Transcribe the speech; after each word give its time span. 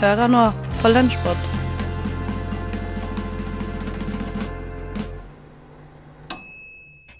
Hører 0.00 0.30
nå 0.32 0.46
på 0.80 0.88
Lunsjbod. 0.88 1.40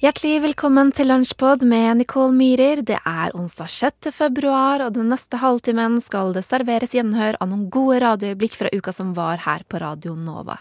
Hjertelig 0.01 0.39
velkommen 0.47 0.89
til 0.97 1.11
Lunsjpod 1.11 1.66
med 1.69 1.98
Nicole 1.98 2.33
Myhrer. 2.33 2.80
Det 2.80 2.97
er 2.97 3.37
onsdag 3.37 3.69
6. 3.69 4.09
februar, 4.16 4.80
og 4.87 4.97
den 4.97 5.12
neste 5.12 5.43
halvtimen 5.43 6.01
skal 6.01 6.33
det 6.33 6.47
serveres 6.48 6.97
gjenhør 6.97 7.37
av 7.37 7.53
noen 7.53 7.69
gode 7.69 8.01
radioøyeblikk 8.06 8.56
fra 8.62 8.73
uka 8.73 8.97
som 8.97 9.12
var 9.12 9.45
her 9.45 9.69
på 9.69 9.84
Radio 9.84 10.17
Nova. 10.17 10.56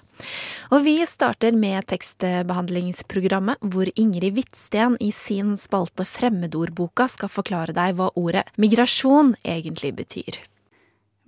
Og 0.75 0.83
vi 0.83 0.99
starter 1.07 1.55
med 1.55 1.87
tekstbehandlingsprogrammet, 1.87 3.63
hvor 3.63 3.87
Ingrid 3.95 4.35
Hvitsten 4.35 4.99
i 4.99 5.13
sin 5.15 5.55
spalte 5.55 6.03
Fremmedordboka 6.03 7.07
skal 7.07 7.31
forklare 7.31 7.79
deg 7.79 7.95
hva 7.95 8.11
ordet 8.19 8.49
migrasjon 8.59 9.37
egentlig 9.47 9.95
betyr. 10.03 10.43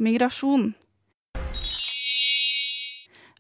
Migrasjon. 0.02 0.72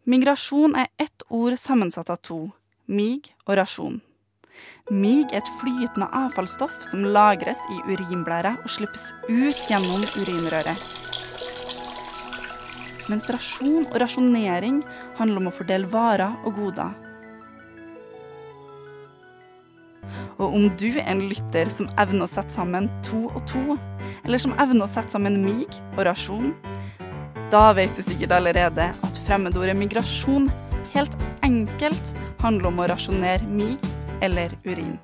Migrasjon 0.06 0.76
er 0.78 0.92
ett 1.02 1.24
ord 1.34 1.56
sammensatt 1.58 2.12
av 2.14 2.20
to, 2.22 2.38
mig 2.86 3.32
og 3.48 3.56
rasjon. 3.58 3.96
Mig 4.94 5.24
er 5.32 5.40
et 5.40 5.50
flytende 5.58 6.06
avfallsstoff 6.20 6.76
som 6.86 7.08
lagres 7.18 7.58
i 7.74 7.80
urinblæra 7.90 8.54
og 8.62 8.70
slippes 8.70 9.08
ut 9.26 9.58
gjennom 9.72 10.06
urinrøret. 10.22 10.78
Mens 13.10 13.26
rasjon 13.34 13.88
og 13.88 13.98
rasjonering 14.06 14.84
handler 15.18 15.42
om 15.42 15.50
å 15.50 15.56
fordele 15.64 15.90
varer 15.90 16.46
og 16.46 16.62
goder. 16.62 16.94
Og 20.40 20.56
om 20.58 20.68
du 20.80 20.88
er 20.94 21.06
en 21.12 21.24
lytter 21.30 21.70
som 21.72 21.90
evner 22.02 22.26
å 22.26 22.32
sette 22.32 22.54
sammen 22.54 22.90
to 23.06 23.28
og 23.30 23.42
to, 23.50 23.78
eller 24.26 24.42
som 24.42 24.56
evner 24.62 24.86
å 24.86 24.90
sette 24.90 25.14
sammen 25.14 25.42
mig 25.44 25.68
og 25.98 26.06
rasjon, 26.10 26.54
da 27.52 27.70
vet 27.76 27.94
du 27.98 28.04
sikkert 28.06 28.34
allerede 28.38 28.92
at 28.96 29.22
fremmedordet 29.26 29.76
migrasjon 29.76 30.50
helt 30.94 31.16
enkelt 31.46 32.14
handler 32.42 32.72
om 32.72 32.80
å 32.80 32.90
rasjonere 32.92 33.48
mig 33.48 33.76
eller 34.24 34.54
urin. 34.66 34.98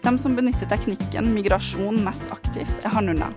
De 0.00 0.12
som 0.18 0.36
benytter 0.36 0.68
teknikken 0.68 1.32
migrasjon 1.34 2.00
mest 2.04 2.24
aktivt, 2.32 2.76
er 2.84 2.94
hannhunder, 2.94 3.34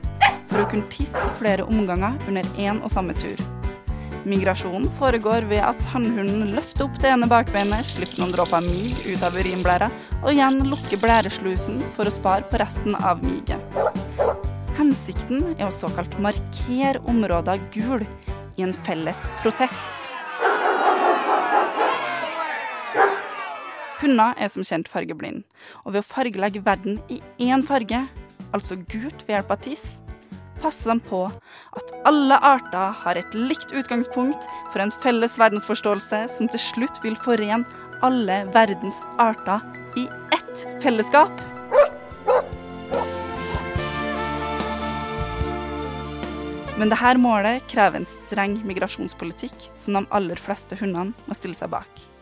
for 0.47 0.63
å 0.63 0.69
kunne 0.71 0.87
tisse 0.93 1.19
i 1.19 1.35
flere 1.39 1.67
omganger 1.67 2.15
under 2.27 2.47
én 2.55 2.79
og 2.83 2.91
samme 2.93 3.15
tur. 3.19 3.39
Migrasjonen 4.23 4.87
foregår 4.95 5.43
ved 5.49 5.59
at 5.67 5.83
hannhunden 5.91 6.53
løfter 6.55 6.85
opp 6.85 6.95
det 7.03 7.09
ene 7.11 7.27
bakbeinet, 7.27 7.83
slipper 7.89 8.21
noen 8.21 8.31
dråper 8.31 8.63
mig 8.63 8.93
ut 9.03 9.23
av 9.25 9.35
urinblæra, 9.35 9.89
og 10.21 10.29
igjen 10.31 10.61
lukker 10.69 11.01
blæreslusen 11.01 11.81
for 11.95 12.07
å 12.07 12.13
spare 12.13 12.47
på 12.47 12.61
resten 12.61 12.95
av 12.95 13.19
miget. 13.25 13.59
Hensikten 14.77 15.51
er 15.57 15.67
å 15.67 15.75
såkalt 15.75 16.15
markere 16.23 17.03
områder 17.11 17.59
gul 17.75 18.05
i 18.55 18.63
en 18.63 18.71
felles 18.85 19.25
protest. 19.41 20.07
Hunder 23.99 24.39
er 24.39 24.51
som 24.51 24.63
kjent 24.67 24.87
fargeblind, 24.91 25.43
og 25.83 25.97
ved 25.97 26.03
å 26.03 26.07
fargelegge 26.07 26.63
verden 26.63 27.03
i 27.11 27.19
én 27.43 27.63
farge, 27.63 28.05
altså 28.55 28.79
gult 28.87 29.27
ved 29.27 29.35
hjelp 29.35 29.51
av 29.51 29.61
tiss, 29.67 29.85
passer 30.63 30.93
de 30.93 31.03
på 31.03 31.25
at 31.77 31.93
alle 32.07 32.37
arter 32.39 32.95
har 33.03 33.19
et 33.19 33.35
likt 33.35 33.73
utgangspunkt 33.75 34.47
for 34.71 34.83
en 34.83 34.93
felles 35.03 35.35
verdensforståelse 35.41 36.23
som 36.37 36.51
til 36.51 36.61
slutt 36.61 37.01
vil 37.03 37.19
forene 37.25 37.63
alle 38.03 38.43
verdens 38.55 39.03
arter 39.21 39.63
i 39.99 40.07
ett 40.35 40.63
fellesskap. 40.83 41.31
Men 46.79 46.89
dette 46.89 47.13
målet 47.21 47.67
krever 47.71 48.01
en 48.01 48.09
streng 48.09 48.57
migrasjonspolitikk 48.67 49.69
som 49.77 49.99
de 49.99 50.07
aller 50.15 50.39
fleste 50.41 50.79
hundene 50.79 51.13
må 51.27 51.37
stille 51.37 51.55
seg 51.57 51.71
bak. 51.71 52.12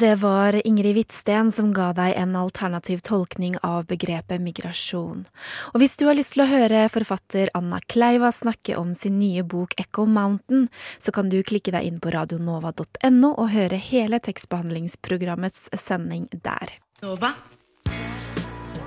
Det 0.00 0.14
var 0.14 0.66
Ingrid 0.66 0.94
Hvitsten 0.96 1.50
som 1.52 1.74
ga 1.76 1.90
deg 1.92 2.14
en 2.16 2.32
alternativ 2.38 3.02
tolkning 3.04 3.58
av 3.60 3.82
begrepet 3.90 4.40
migrasjon. 4.40 5.26
Og 5.74 5.82
hvis 5.82 5.98
du 6.00 6.06
har 6.08 6.16
lyst 6.16 6.32
til 6.38 6.46
å 6.46 6.48
høre 6.48 6.86
forfatter 6.88 7.50
Anna 7.58 7.82
Kleiva 7.84 8.30
snakke 8.32 8.78
om 8.80 8.94
sin 8.96 9.18
nye 9.20 9.44
bok 9.44 9.76
Echo 9.76 10.06
Mountain, 10.08 10.70
så 10.96 11.12
kan 11.12 11.28
du 11.28 11.42
klikke 11.44 11.74
deg 11.76 11.84
inn 11.84 12.00
på 12.00 12.14
radionova.no 12.16 13.34
og 13.34 13.52
høre 13.52 13.76
hele 13.90 14.22
tekstbehandlingsprogrammets 14.24 15.68
sending 15.76 16.30
der. 16.32 16.72
Nova. 17.04 17.34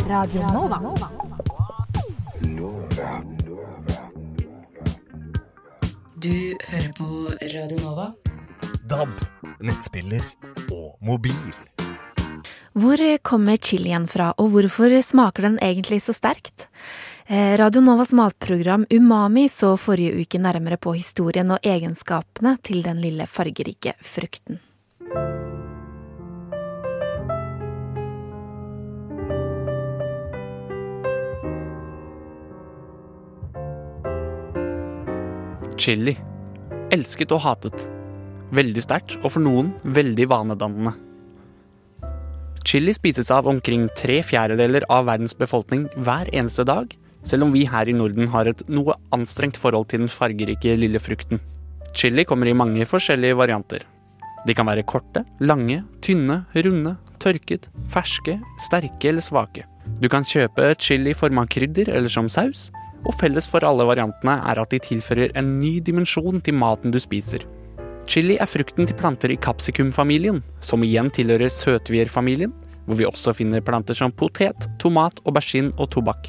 Radio 0.09 0.49
Nova. 0.49 0.81
Du 6.17 6.35
hører 6.73 6.93
på 6.97 7.13
Radio 7.53 7.81
Nova. 7.85 8.13
DAB, 8.93 9.13
nettspiller 9.65 10.21
og 10.69 10.99
mobil. 11.01 11.53
Hvor 12.77 13.01
kommer 13.25 13.57
chilien 13.57 14.05
fra, 14.09 14.31
og 14.37 14.51
hvorfor 14.53 14.93
smaker 15.01 15.47
den 15.47 15.55
egentlig 15.65 16.01
så 16.05 16.13
sterkt? 16.13 16.67
Eh, 17.25 17.55
Radio 17.57 17.81
Novas 17.81 18.11
matprogram 18.13 18.85
Umami 18.93 19.47
så 19.49 19.71
forrige 19.81 20.19
uke 20.21 20.41
nærmere 20.41 20.77
på 20.77 20.93
historien 20.97 21.49
og 21.55 21.65
egenskapene 21.65 22.57
til 22.61 22.83
den 22.85 23.01
lille 23.01 23.25
fargerike 23.25 23.95
frukten. 24.03 24.61
Chili. 35.81 36.13
Elsket 36.93 37.33
og 37.33 37.41
hatet. 37.47 37.92
Veldig 38.53 38.83
sterkt, 38.85 39.17
og 39.23 39.33
for 39.33 39.41
noen 39.41 39.71
veldig 39.83 40.27
vanedannende. 40.29 40.93
Chili 42.63 42.93
spises 42.95 43.31
av 43.33 43.47
omkring 43.49 43.87
tre 43.97 44.21
fjerdedeler 44.23 44.85
av 44.93 45.07
verdens 45.09 45.33
befolkning 45.35 45.87
hver 46.05 46.29
eneste 46.31 46.65
dag, 46.69 46.93
selv 47.25 47.47
om 47.47 47.55
vi 47.55 47.65
her 47.67 47.89
i 47.89 47.95
Norden 47.97 48.29
har 48.31 48.47
et 48.49 48.61
noe 48.71 48.95
anstrengt 49.15 49.57
forhold 49.59 49.89
til 49.91 50.03
den 50.03 50.11
fargerike 50.11 50.75
lille 50.79 51.01
frukten. 51.01 51.41
Chili 51.93 52.25
kommer 52.29 52.49
i 52.49 52.55
mange 52.57 52.85
forskjellige 52.89 53.37
varianter. 53.39 53.83
De 54.47 54.55
kan 54.55 54.67
være 54.67 54.85
korte, 54.85 55.23
lange, 55.39 55.81
tynne, 56.03 56.43
runde, 56.55 56.95
tørket, 57.23 57.69
ferske, 57.91 58.37
sterke 58.59 59.11
eller 59.11 59.23
svake. 59.23 59.65
Du 60.01 60.09
kan 60.11 60.25
kjøpe 60.27 60.73
chili 60.79 61.11
i 61.11 61.17
form 61.17 61.41
av 61.41 61.49
krydder 61.51 61.89
eller 61.89 62.11
som 62.11 62.29
saus, 62.31 62.69
og 63.03 63.15
felles 63.19 63.49
for 63.49 63.65
alle 63.67 63.87
variantene 63.87 64.37
er 64.51 64.61
at 64.61 64.71
de 64.71 64.79
tilfører 64.83 65.33
en 65.39 65.57
ny 65.59 65.77
dimensjon 65.83 66.41
til 66.43 66.57
maten 66.59 66.93
du 66.93 66.99
spiser. 67.03 67.43
Chili 68.07 68.35
er 68.35 68.49
frukten 68.49 68.87
til 68.87 68.97
planter 68.99 69.31
i 69.31 69.39
capsicum-familien, 69.39 70.41
som 70.59 70.83
igjen 70.83 71.09
tilhører 71.13 71.51
søtvierfamilien, 71.53 72.51
hvor 72.83 72.99
vi 72.99 73.07
også 73.07 73.31
finner 73.37 73.63
planter 73.63 73.95
som 73.95 74.11
potet, 74.11 74.67
tomat, 74.81 75.21
aubergine 75.23 75.71
og 75.79 75.89
tobakk. 75.95 76.27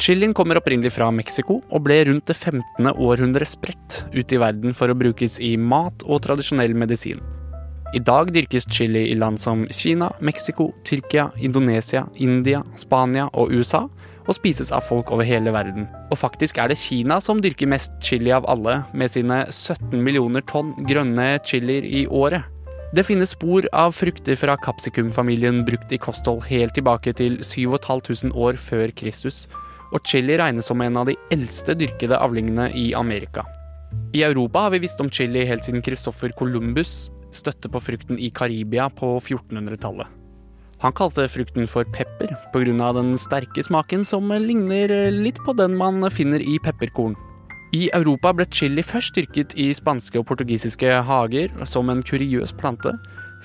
Chilien 0.00 0.32
kommer 0.34 0.58
opprinnelig 0.58 0.94
fra 0.96 1.10
Mexico 1.14 1.60
og 1.68 1.84
ble 1.84 2.00
rundt 2.08 2.30
det 2.30 2.38
15. 2.38 2.88
århundre 2.96 3.46
spredt 3.46 4.00
ut 4.16 4.32
i 4.32 4.40
verden 4.40 4.72
for 4.74 4.90
å 4.90 4.96
brukes 4.98 5.36
i 5.38 5.52
mat 5.60 6.02
og 6.08 6.24
tradisjonell 6.24 6.74
medisin. 6.74 7.20
I 7.92 8.00
dag 8.00 8.32
dyrkes 8.32 8.64
chili 8.72 9.04
i 9.10 9.16
land 9.20 9.36
som 9.38 9.66
Kina, 9.68 10.08
Mexico, 10.24 10.70
Tyrkia, 10.88 11.28
Indonesia, 11.44 12.06
India, 12.16 12.62
Spania 12.80 13.28
og 13.36 13.52
USA, 13.52 13.84
og 14.26 14.36
spises 14.36 14.72
av 14.74 14.84
folk 14.86 15.10
over 15.14 15.26
hele 15.26 15.52
verden. 15.54 15.88
Og 16.10 16.18
faktisk 16.20 16.58
er 16.62 16.70
det 16.70 16.80
Kina 16.80 17.18
som 17.22 17.40
dyrker 17.42 17.70
mest 17.70 17.94
chili 18.04 18.32
av 18.34 18.46
alle, 18.50 18.80
med 18.94 19.12
sine 19.12 19.44
17 19.48 19.98
millioner 19.98 20.44
tonn 20.48 20.74
grønne 20.88 21.36
chilier 21.46 21.86
i 21.86 22.04
året. 22.06 22.46
Det 22.92 23.06
finnes 23.08 23.32
spor 23.32 23.64
av 23.72 23.94
frukter 23.96 24.36
fra 24.36 24.58
capsicum-familien 24.60 25.62
brukt 25.64 25.92
i 25.94 26.00
kosthold 26.00 26.44
helt 26.50 26.74
tilbake 26.76 27.14
til 27.16 27.38
7500 27.40 28.36
år 28.36 28.60
før 28.60 28.92
Kristus, 28.98 29.46
og 29.92 30.04
chili 30.08 30.36
regnes 30.40 30.68
som 30.68 30.80
en 30.84 31.00
av 31.00 31.08
de 31.08 31.16
eldste 31.32 31.76
dyrkede 31.78 32.20
avlingene 32.20 32.68
i 32.76 32.92
Amerika. 32.96 33.46
I 34.16 34.24
Europa 34.24 34.66
har 34.66 34.74
vi 34.74 34.82
visst 34.84 35.00
om 35.00 35.10
chili 35.12 35.44
helt 35.48 35.64
siden 35.64 35.84
Christoffer 35.84 36.32
Columbus 36.36 37.10
støtte 37.32 37.70
på 37.72 37.80
frukten 37.80 38.20
i 38.20 38.28
Karibia 38.32 38.90
på 38.92 39.14
1400-tallet. 39.20 40.21
Han 40.82 40.94
kalte 40.98 41.28
frukten 41.30 41.68
for 41.70 41.86
pepper 41.94 42.32
pga. 42.52 42.92
den 42.92 43.14
sterke 43.18 43.62
smaken 43.62 44.04
som 44.04 44.28
ligner 44.28 45.10
litt 45.10 45.38
på 45.46 45.54
den 45.54 45.76
man 45.78 46.02
finner 46.10 46.42
i 46.42 46.58
pepperkorn. 46.58 47.14
I 47.72 47.88
Europa 47.94 48.32
ble 48.34 48.44
chili 48.50 48.82
først 48.82 49.14
dyrket 49.14 49.54
i 49.56 49.70
spanske 49.72 50.18
og 50.18 50.26
portugisiske 50.26 50.90
hager 51.06 51.54
som 51.64 51.88
en 51.88 52.02
kuriøs 52.02 52.52
plante, 52.52 52.92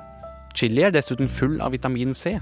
Chili 0.57 0.83
er 0.83 0.91
dessuten 0.91 1.31
full 1.31 1.61
av 1.63 1.71
vitamin 1.77 2.11
C. 2.17 2.35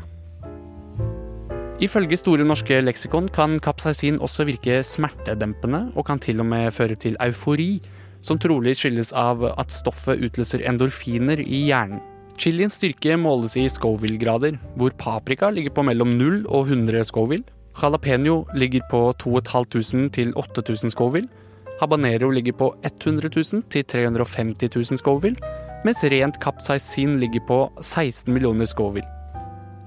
Ifølge 1.82 2.18
Store 2.18 2.46
norske 2.46 2.80
leksikon 2.82 3.30
kan 3.34 3.60
kapsaisin 3.62 4.20
også 4.22 4.46
virke 4.50 4.82
smertedempende, 4.86 5.92
og 5.96 6.06
kan 6.10 6.20
til 6.22 6.42
og 6.42 6.50
med 6.50 6.74
føre 6.74 6.98
til 6.98 7.18
eufori, 7.22 7.80
som 8.21 8.39
trolig 8.39 8.77
skyldes 8.79 9.12
av 9.18 9.44
at 9.51 9.73
stoffet 9.73 10.21
utløser 10.21 10.63
endorfiner 10.69 11.41
i 11.41 11.65
hjernen. 11.68 12.01
Chiliens 12.41 12.77
styrke 12.79 13.18
måles 13.21 13.53
i 13.59 13.68
Scoville-grader, 13.69 14.56
hvor 14.79 14.94
paprika 14.97 15.51
ligger 15.53 15.73
på 15.75 15.83
mellom 15.85 16.15
0 16.18 16.39
og 16.50 16.71
100 16.71 17.03
Scoville. 17.06 17.45
Jalapeño 17.77 18.45
ligger 18.57 18.81
på 18.89 19.01
2500 19.21 20.09
til 20.15 20.33
8000 20.35 20.89
Scoville. 20.89 21.29
Habanero 21.81 22.29
ligger 22.29 22.53
på 22.57 22.75
100 22.83 23.29
000 23.35 23.63
til 23.69 23.85
350 23.85 24.69
000 24.75 24.97
Scoville, 24.97 25.38
mens 25.85 26.03
rent 26.03 26.39
capsaicin 26.41 27.19
ligger 27.19 27.45
på 27.47 27.59
16 27.81 28.33
millioner 28.33 28.65
Scoville. 28.65 29.07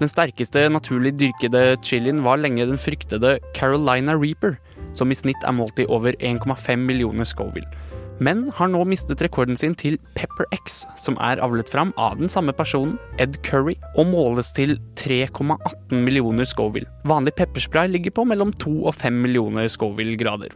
Den 0.00 0.10
sterkeste 0.10 0.69
naturlig 0.69 1.14
dyrkede 1.19 1.76
chilien 1.82 2.22
var 2.25 2.36
lenge 2.36 2.66
den 2.66 2.78
fryktede 2.78 3.38
Carolina 3.54 4.14
Reaper, 4.14 4.56
som 4.94 5.10
i 5.10 5.19
snitt 5.19 5.42
er 5.46 5.54
målt 5.54 5.78
i 5.78 5.86
over 5.86 6.14
1,5 6.20 6.76
millioner 6.76 7.25
Scoville 7.25 7.83
men 8.22 8.44
har 8.55 8.70
nå 8.70 8.82
mistet 8.87 9.22
rekorden 9.25 9.56
sin 9.58 9.75
til 9.78 9.96
Pepper 10.14 10.46
X, 10.55 10.82
som 11.00 11.16
er 11.22 11.43
avlet 11.43 11.70
fram 11.70 11.93
av 12.00 12.19
den 12.20 12.31
samme 12.31 12.55
personen, 12.55 12.99
Ed 13.19 13.40
Curry, 13.46 13.75
og 13.99 14.11
måles 14.12 14.52
til 14.55 14.76
3,18 15.00 16.05
millioner 16.05 16.46
Scoville. 16.46 16.88
Vanlig 17.08 17.34
pepperspray 17.40 17.90
ligger 17.90 18.14
på 18.14 18.26
mellom 18.28 18.52
2 18.62 18.76
og 18.84 18.94
5 18.94 19.19
millioner 19.25 19.66
Scoville-grader. 19.69 20.55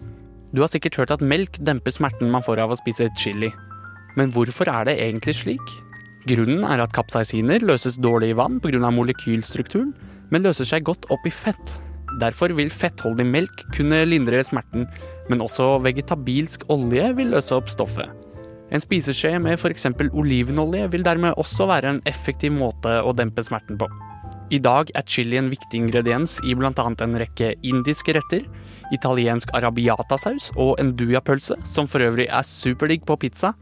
Du 0.55 0.63
har 0.63 0.71
sikkert 0.73 0.97
hørt 0.97 1.13
at 1.13 1.25
melk 1.25 1.59
demper 1.61 1.93
smerten 1.93 2.31
man 2.33 2.45
får 2.47 2.63
av 2.63 2.73
å 2.73 2.79
spise 2.79 3.11
chili. 3.19 3.51
Men 4.17 4.33
hvorfor 4.33 4.71
er 4.73 4.89
det 4.89 4.97
egentlig 5.03 5.37
slik? 5.43 5.75
Grunnen 6.29 6.65
er 6.67 6.83
at 6.83 6.95
kapsaisiner 6.97 7.63
løses 7.65 7.99
dårlig 8.01 8.33
i 8.33 8.39
vann 8.39 8.59
pga. 8.61 8.91
molekylstrukturen, 8.91 9.93
men 10.31 10.43
løser 10.45 10.65
seg 10.69 10.85
godt 10.85 11.07
opp 11.11 11.27
i 11.27 11.33
fett. 11.33 11.79
Derfor 12.21 12.55
vil 12.57 12.73
fettholdig 12.73 13.27
melk 13.29 13.65
kunne 13.77 14.01
lindre 14.09 14.41
smerten, 14.47 14.87
men 15.29 15.45
også 15.45 15.77
vegetabilsk 15.85 16.65
olje 16.73 17.13
vil 17.19 17.35
løse 17.35 17.55
opp 17.57 17.69
stoffet. 17.73 18.09
En 18.73 18.83
spiseskje 18.85 19.39
med 19.41 19.57
f.eks. 19.57 19.87
olivenolje 20.13 20.91
vil 20.93 21.05
dermed 21.05 21.37
også 21.41 21.69
være 21.69 21.95
en 21.95 22.03
effektiv 22.09 22.53
måte 22.57 22.99
å 23.01 23.15
dempe 23.17 23.45
smerten 23.45 23.79
på. 23.81 23.89
I 24.53 24.61
dag 24.65 24.89
er 24.97 25.05
chili 25.05 25.37
en 25.37 25.51
viktig 25.53 25.77
ingrediens 25.77 26.39
i 26.49 26.55
bl.a. 26.57 26.73
en 26.73 27.19
rekke 27.21 27.53
indiske 27.69 28.15
retter, 28.17 28.47
italiensk 28.97 29.53
arabiatasaus 29.57 30.51
og 30.57 30.79
en 30.81 30.95
duja-pølse, 30.97 31.59
som 31.69 31.89
for 31.89 32.05
øvrig 32.05 32.31
er 32.33 32.47
superdigg 32.49 33.05
på 33.09 33.19
pizza, 33.21 33.53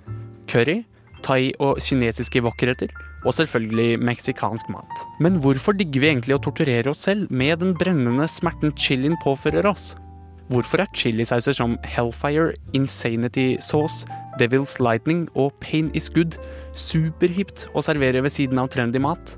curry, 0.46 0.84
thai 1.26 1.50
og 1.58 1.81
kinesiske 1.82 2.42
wokretter, 2.46 2.94
og 3.26 3.34
selvfølgelig 3.34 4.00
meksikansk 4.06 4.70
mat. 4.73 5.05
Men 5.20 5.40
hvorfor 5.43 5.76
digger 5.76 6.02
vi 6.02 6.11
egentlig 6.12 6.37
å 6.37 6.43
torturere 6.43 6.93
oss 6.93 7.05
selv 7.08 7.31
med 7.31 7.58
den 7.62 7.75
brennende 7.78 8.28
smerten 8.31 8.75
chilien 8.78 9.19
påfører 9.25 9.67
oss? 9.69 9.94
Hvorfor 10.46 10.78
er 10.84 10.93
chilisauser 10.94 11.56
som 11.58 11.75
Hellfire, 11.82 12.52
Insanity 12.73 13.56
Sauce, 13.58 14.06
Devil's 14.38 14.76
Lightning 14.78 15.26
og 15.34 15.50
Pain 15.61 15.90
is 15.99 16.06
Good 16.12 16.38
superhipt 16.78 17.67
å 17.75 17.82
servere 17.82 18.23
ved 18.23 18.31
siden 18.31 18.62
av 18.62 18.70
trendy 18.70 19.02
mat? 19.02 19.34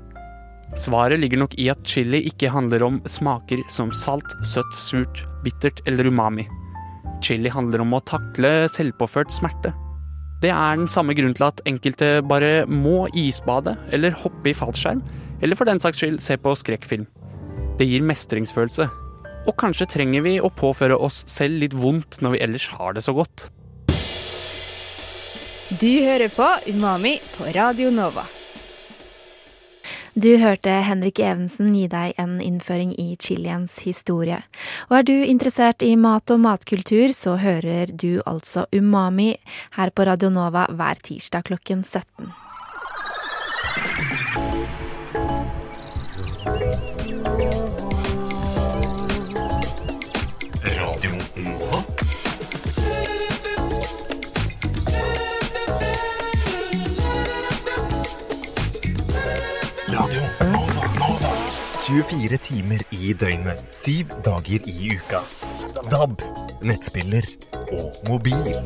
Svaret 0.77 1.17
ligger 1.17 1.41
nok 1.41 1.55
i 1.57 1.65
at 1.73 1.81
chili 1.87 2.21
ikke 2.29 2.51
handler 2.53 2.85
om 2.85 3.01
smaker 3.09 3.63
som 3.73 3.89
salt, 3.89 4.37
søtt, 4.45 4.69
surt, 4.77 5.25
bittert 5.41 5.81
eller 5.89 6.11
umami. 6.13 6.45
Chili 7.25 7.49
handler 7.49 7.81
om 7.81 7.97
å 7.97 8.03
takle 8.05 8.69
selvpåført 8.69 9.33
smerte. 9.33 9.73
Det 10.39 10.51
er 10.55 10.77
den 10.79 10.87
samme 10.87 11.11
grunnen 11.17 11.35
til 11.35 11.49
at 11.49 11.59
enkelte 11.67 12.21
bare 12.23 12.63
må 12.71 13.09
isbade 13.17 13.73
eller 13.91 14.15
hoppe 14.21 14.51
i 14.51 14.55
fallskjerm, 14.55 15.01
eller 15.43 15.59
for 15.59 15.67
den 15.67 15.81
saks 15.83 15.99
skyld 15.99 16.21
se 16.23 16.37
på 16.39 16.53
skrekkfilm. 16.55 17.07
Det 17.79 17.87
gir 17.87 18.05
mestringsfølelse. 18.07 18.87
Og 19.47 19.55
kanskje 19.59 19.89
trenger 19.91 20.23
vi 20.23 20.37
å 20.39 20.51
påføre 20.51 20.95
oss 20.95 21.25
selv 21.27 21.59
litt 21.59 21.75
vondt 21.75 22.21
når 22.23 22.37
vi 22.37 22.43
ellers 22.47 22.69
har 22.77 22.95
det 22.95 23.03
så 23.03 23.15
godt. 23.17 23.49
Du 25.69 25.91
hører 26.07 26.31
på 26.31 26.47
Umami 26.71 27.17
på 27.35 27.51
Radio 27.55 27.91
Nova. 27.91 28.23
Du 30.19 30.33
hørte 30.35 30.71
Henrik 30.83 31.19
Evensen 31.23 31.69
gi 31.71 31.85
deg 31.87 32.17
en 32.19 32.41
innføring 32.43 32.89
i 32.99 33.13
chiliens 33.23 33.77
historie. 33.85 34.41
Og 34.89 34.97
er 34.97 35.05
du 35.07 35.13
interessert 35.15 35.85
i 35.85 35.93
mat 35.95 36.33
og 36.33 36.41
matkultur, 36.43 37.13
så 37.15 37.37
hører 37.39 37.93
du 37.93 38.19
altså 38.27 38.65
Umami 38.75 39.29
her 39.77 39.93
på 39.95 40.09
Radio 40.09 40.33
Nova 40.33 40.65
hver 40.75 40.99
tirsdag 41.07 41.47
klokken 41.47 41.85
17. 41.87 42.33
24 61.89 62.37
timer 62.37 62.81
i 62.93 63.15
døgnet, 63.17 63.63
syv 63.73 64.11
dager 64.21 64.67
i 64.69 64.91
uka. 64.93 65.23
DAB, 65.89 66.21
nettspiller 66.61 67.25
og 67.73 67.95
mobil. 68.05 68.59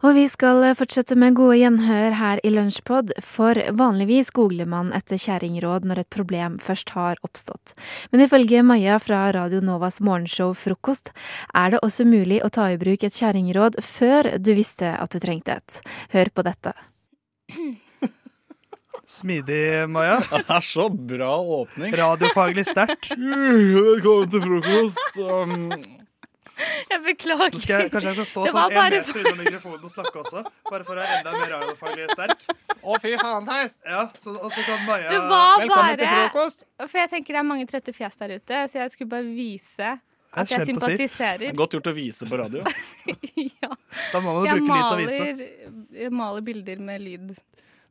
Og 0.00 0.16
vi 0.16 0.24
skal 0.32 0.64
fortsette 0.78 1.12
med 1.18 1.36
gode 1.36 1.58
gjenhør 1.60 2.16
her 2.16 2.40
i 2.40 2.54
Lunsjpod, 2.54 3.12
for 3.20 3.60
vanligvis 3.76 4.32
googler 4.32 4.64
man 4.64 4.94
etter 4.96 5.20
kjerringråd 5.20 5.84
når 5.84 6.06
et 6.06 6.10
problem 6.16 6.56
først 6.56 6.96
har 6.96 7.20
oppstått. 7.20 7.76
Men 8.16 8.24
ifølge 8.24 8.64
Maja 8.64 8.96
fra 8.96 9.26
Radio 9.36 9.60
Novas 9.60 10.00
morgenshow 10.00 10.56
Frokost 10.56 11.12
er 11.52 11.76
det 11.76 11.84
også 11.84 12.08
mulig 12.08 12.40
å 12.40 12.48
ta 12.48 12.72
i 12.72 12.80
bruk 12.80 13.04
et 13.04 13.12
kjerringråd 13.20 13.82
før 13.84 14.38
du 14.40 14.54
visste 14.56 14.96
at 14.96 15.12
du 15.12 15.20
trengte 15.20 15.60
et. 15.60 15.80
Hør 16.16 16.32
på 16.32 16.48
dette. 16.48 16.78
Smidig, 19.12 19.88
Maja. 19.92 20.20
Det 20.30 20.48
er 20.48 20.60
så 20.64 20.88
bra 20.88 21.32
åpning. 21.36 21.92
Radiofaglig 21.98 22.64
sterkt. 22.64 23.10
Velkommen 23.88 24.30
til 24.32 24.40
frokost. 24.46 25.18
Um, 25.20 25.66
Jeg 26.92 27.00
beklager. 27.04 27.58
Jeg, 27.68 27.90
kanskje 27.92 28.12
jeg 28.12 28.16
skal 28.20 28.28
stå 28.30 28.44
sånn 28.46 28.58
en 28.62 28.76
meter 28.76 29.02
meter 29.02 29.28
unna 29.32 29.44
mikrofonen 29.44 29.84
og 29.88 29.92
snakke 29.92 30.22
også? 30.22 30.42
Bare 30.70 30.86
for 30.86 30.94
å 30.96 31.02
være 31.02 31.18
enda 31.18 31.34
mer 31.34 31.52
radiofaglig 31.56 32.08
sterk? 32.12 32.46
Å, 32.78 32.96
fy 33.02 33.12
faen, 33.20 33.48
Theis. 33.50 33.76
Ja, 33.88 34.06
så, 34.22 34.36
og 34.38 34.48
så 34.54 34.64
kan 34.68 34.80
Maja 34.86 35.10
Det 35.12 35.20
var 35.28 35.60
Velkommen 35.60 35.92
til 35.98 36.06
bare 36.06 36.16
frokost. 36.30 36.66
For 36.86 37.02
jeg 37.02 37.12
tenker 37.12 37.36
det 37.36 37.42
er 37.42 37.48
mange 37.52 37.68
trøtte 37.68 37.96
fjes 37.96 38.20
der 38.22 38.36
ute, 38.38 38.64
så 38.72 38.80
jeg 38.84 38.94
skulle 38.94 39.12
bare 39.12 39.28
vise 39.28 39.92
at 40.32 40.48
jeg 40.54 40.68
sympatiserer. 40.72 41.48
si. 41.50 41.56
Godt 41.60 41.76
gjort 41.76 41.92
å 41.92 41.96
vise 41.96 42.28
på 42.30 42.40
radio. 42.40 42.64
ja. 43.60 43.72
Da 44.14 44.22
må 44.24 44.38
man 44.38 44.46
bruke 44.46 44.60
lyd 44.62 44.76
til 44.78 44.94
å 44.94 45.00
vise. 45.02 45.48
jeg 46.00 46.14
maler 46.16 46.46
bilder 46.46 46.84
med 46.88 47.04
lyd. 47.04 47.34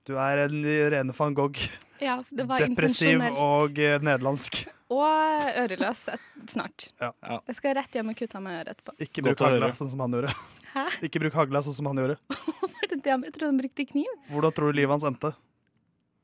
Du 0.08 0.16
er 0.18 0.46
en 0.48 0.64
rene 0.94 1.14
van 1.14 1.34
Gogh. 1.38 1.60
Ja, 2.02 2.16
det 2.34 2.48
var 2.50 2.64
Depressiv 2.64 3.22
og 3.38 3.78
eh, 3.78 4.00
nederlandsk. 4.02 4.64
Og 4.92 5.46
øreløs 5.62 6.02
et- 6.10 6.50
snart. 6.50 6.88
Ja. 7.00 7.12
Ja. 7.22 7.38
Jeg 7.48 7.56
skal 7.60 7.76
rett 7.78 7.94
hjem 7.94 8.10
og 8.10 8.18
kutte 8.18 8.40
av 8.40 8.44
meg 8.44 8.58
øret 8.64 8.74
etterpå. 8.74 8.96
Ikke 9.06 9.24
bruk 9.28 9.44
hagla, 9.46 9.70
sånn 9.78 9.92
som 9.94 10.02
han 10.02 10.18
gjorde. 10.18 10.34
Hæ? 10.74 10.88
Ikke 11.06 11.22
bruk 11.22 11.38
hagla 11.38 11.62
sånn 11.62 11.78
som 11.78 11.92
han 11.92 12.02
gjorde. 12.02 12.18
Var 12.74 12.90
det 12.90 12.98
det 13.06 13.14
han 13.14 13.24
jeg 13.28 13.36
trodde 13.36 13.52
han 13.52 13.62
brukte 13.62 13.86
kniv? 13.92 14.12
Hvordan 14.34 14.56
tror 14.58 14.72
du 14.74 14.80
livet 14.82 14.96
hans 14.98 15.06
endte? 15.08 15.34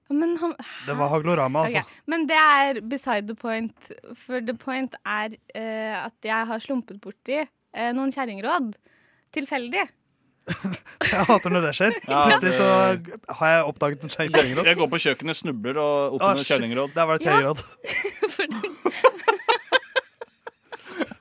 Men 0.10 0.38
han 0.42 0.56
Det 0.88 0.96
var 0.96 1.10
haglorama, 1.12 1.66
altså. 1.68 1.84
Okay. 1.84 2.02
Men 2.08 2.26
det 2.28 2.38
er 2.40 2.82
beside 2.82 3.28
the 3.28 3.36
point. 3.36 3.92
For 4.16 4.42
the 4.42 4.56
point 4.58 4.96
er 5.06 5.36
uh, 5.54 6.06
at 6.08 6.16
jeg 6.26 6.50
har 6.50 6.64
slumpet 6.64 7.00
borti 7.04 7.42
uh, 7.44 7.92
noen 7.94 8.14
kjerringråd. 8.16 8.74
Tilfeldig. 9.36 9.86
Jeg 11.12 11.26
hater 11.28 11.52
når 11.54 11.62
det 11.68 11.74
skjer. 11.78 11.94
Ja. 12.08 12.22
Plutselig 12.28 12.54
så 12.58 12.68
har 13.40 13.48
jeg 13.54 13.66
oppdaget 13.70 14.04
en 14.08 14.12
kjerringråd. 14.14 14.66
Jeg 14.68 14.78
går 14.80 14.88
på 14.94 15.00
kjøkkenet, 15.04 15.38
snubler 15.40 15.80
og 15.82 16.16
opp 16.18 16.24
Ah, 16.24 16.32
under 16.34 16.44
shit. 16.44 16.52
kjerringråd. 16.56 16.94
Der 16.96 17.06
var 17.10 17.18
det 17.18 17.22
et 17.22 17.28
kjerringråd. 17.28 17.60
For, 18.38 18.46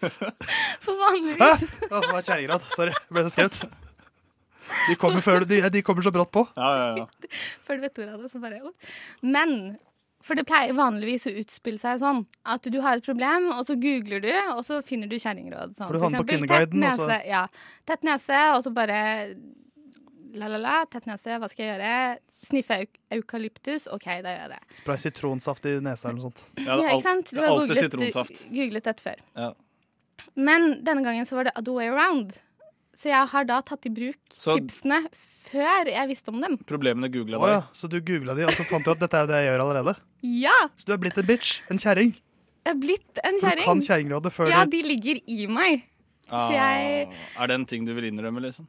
for 0.87 0.95
vanligvis 1.00 1.40
Hæ? 1.42 1.50
Det 1.83 2.12
var 2.12 2.23
kjerringråd. 2.26 2.66
Sorry, 2.75 2.92
jeg 2.95 3.16
ble 3.16 3.25
så 3.26 3.33
skremt. 3.35 3.59
De 4.88 4.95
kommer, 4.99 5.23
før, 5.23 5.45
de, 5.47 5.61
de 5.71 5.83
kommer 5.87 6.02
så 6.06 6.11
brått 6.14 6.33
på. 6.35 6.42
Ja, 6.59 6.71
ja, 6.80 6.87
ja. 7.02 7.06
Før 7.66 7.78
du 7.78 7.85
vet 7.87 8.00
ordet 8.02 8.14
av 8.16 8.23
det, 8.25 8.30
så 8.33 8.40
bare. 8.42 8.59
Men 9.23 9.50
for 10.26 10.35
det 10.38 10.42
pleier 10.49 10.75
vanligvis 10.75 11.28
å 11.30 11.35
utspille 11.38 11.78
seg 11.78 12.00
sånn 12.02 12.25
at 12.50 12.66
du 12.66 12.80
har 12.83 12.99
et 12.99 13.04
problem, 13.06 13.47
og 13.54 13.62
så 13.68 13.76
googler 13.78 14.21
du, 14.25 14.33
og 14.56 14.64
så 14.66 14.80
finner 14.83 15.06
du 15.11 15.14
kjerringråd. 15.23 15.76
Sånn, 15.78 15.87
For 15.87 15.95
du 15.95 16.02
havner 16.02 16.25
på 16.25 16.33
Kvinneguiden, 16.33 16.83
og 16.92 16.99
så- 17.04 17.21
Ja. 17.26 17.45
Tett 17.87 18.02
nese, 18.02 18.40
og 18.56 18.64
så 18.66 18.73
bare 18.75 19.37
la-la-la, 20.37 20.85
tett 20.92 21.06
nese, 21.09 21.38
hva 21.40 21.49
skal 21.49 21.64
jeg 21.64 21.78
gjøre? 21.78 22.18
Sniffe 22.37 22.76
euk 22.83 22.99
eukalyptus, 23.16 23.87
OK, 23.95 24.04
da 24.23 24.28
gjør 24.35 24.42
jeg 24.42 24.50
det. 24.50 24.76
Spray 24.83 24.97
sitronsaft 25.00 25.64
i 25.71 25.76
nesa 25.80 26.09
eller 26.11 26.18
noe 26.21 26.26
sånt. 26.30 26.42
ja 26.59 26.76
det 26.76 26.83
Ja, 26.85 26.90
ikke 26.99 27.02
sant? 27.06 27.30
Du 27.30 27.37
det 27.37 27.45
er 27.45 27.47
har 27.49 27.54
alltid 27.54 27.76
googlet, 27.76 27.85
sitronsaft. 28.12 28.42
googlet 28.52 28.83
dette 28.90 29.00
før. 29.06 29.23
Ja. 29.37 29.52
Men 30.37 30.66
denne 30.85 31.02
gangen 31.06 31.25
så 31.25 31.37
var 31.38 31.45
det 31.45 31.52
other 31.56 31.73
way 31.73 31.87
around. 31.88 32.35
Så 32.97 33.11
jeg 33.11 33.29
har 33.29 33.45
da 33.45 33.61
tatt 33.61 33.85
i 33.87 33.91
bruk 33.93 34.17
Så- 34.33 34.57
tipsene 34.57 35.03
før 35.47 35.87
jeg 35.93 36.09
visste 36.09 36.29
om 36.33 36.41
dem. 36.41 36.57
Problemene 36.67 37.11
googla 37.12 37.37
deg. 37.38 37.47
deg. 37.47 37.50
ja, 37.57 37.62
så 37.76 37.88
du 37.93 38.00
googla 38.00 38.35
de, 38.35 38.45
og 38.49 38.53
så 38.57 38.65
fant 38.65 38.85
du 38.85 38.91
at 38.91 38.99
dette 39.05 39.15
er 39.15 39.26
jo 39.26 39.26
det 39.33 39.41
jeg 39.43 39.50
gjør 39.53 39.65
allerede? 39.67 39.97
Ja! 40.23 40.57
Så 40.76 40.87
du 40.88 40.93
er 40.97 40.99
blitt 40.99 41.19
en 41.19 41.26
bitch? 41.29 41.61
En 41.71 41.79
kjerring? 41.79 42.15
Jeg 42.67 42.73
er 42.75 42.81
blitt 42.81 43.21
en 43.23 43.38
For 43.38 43.50
du 43.50 43.62
kan 43.62 43.81
kjerring. 43.81 43.83
kjerringrådet 43.87 44.33
før 44.33 44.49
Ja, 44.50 44.65
de 44.65 44.83
ligger 44.83 45.21
i 45.29 45.47
meg. 45.47 45.85
Ah, 46.29 46.50
jeg- 46.50 47.12
Er 47.38 47.47
det 47.47 47.55
en 47.55 47.67
ting 47.67 47.85
du 47.85 47.93
vil 47.95 48.05
innrømme, 48.11 48.41
liksom? 48.43 48.67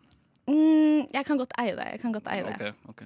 Mm, 0.48 1.08
jeg 1.12 1.26
kan 1.26 1.38
godt 1.38 1.52
eie 1.58 1.76
det. 1.76 1.88
Jeg 1.94 2.02
kan 2.02 2.12
godt 2.14 2.28
eie 2.28 2.44
det. 2.44 2.54
Ok, 2.54 2.76
ok. 2.90 3.02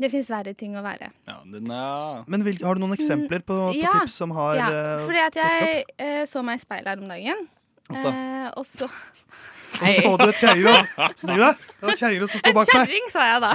Det 0.00 0.10
fins 0.10 0.28
verre 0.30 0.54
ting 0.56 0.72
å 0.78 0.82
være. 0.82 1.10
Ja, 1.28 1.40
den 1.44 1.70
er 1.70 2.24
Men 2.26 2.42
vil, 2.44 2.56
har 2.64 2.74
du 2.74 2.80
noen 2.80 2.96
eksempler 2.96 3.42
på, 3.42 3.52
på 3.52 3.74
Mm, 3.74 3.82
Ja, 3.82 3.90
tips 4.00 4.12
som 4.14 4.30
har 4.30 4.54
Ja, 4.56 4.68
eh, 4.70 5.06
fordi 5.06 5.18
at 5.26 5.34
jeg 5.34 5.84
uh, 6.00 6.24
så 6.26 6.42
meg 6.44 6.58
i 6.60 6.64
speilet 6.64 6.86
her 6.86 6.98
om 7.02 7.08
dagen. 7.08 7.48
Uh. 7.90 8.06
Eh, 8.06 8.50
og 8.56 8.64
så 8.64 8.88
Så 9.80 9.92
så 10.04 10.12
du 10.20 10.26
et 10.28 10.42
kjerringråd? 10.42 10.90
Så 11.16 11.26
tenkte 11.26 11.34
du 11.34 11.42
det? 11.42 11.52
Det 11.70 11.86
var 11.86 11.94
et 11.94 12.02
kjerringråd 12.04 12.32
som 12.32 12.42
sto 12.42 12.52
bak 12.56 12.70
meg. 12.70 12.74
kjerring, 12.76 13.10
sa 13.14 13.26
jeg 13.28 13.42
da. 13.46 13.52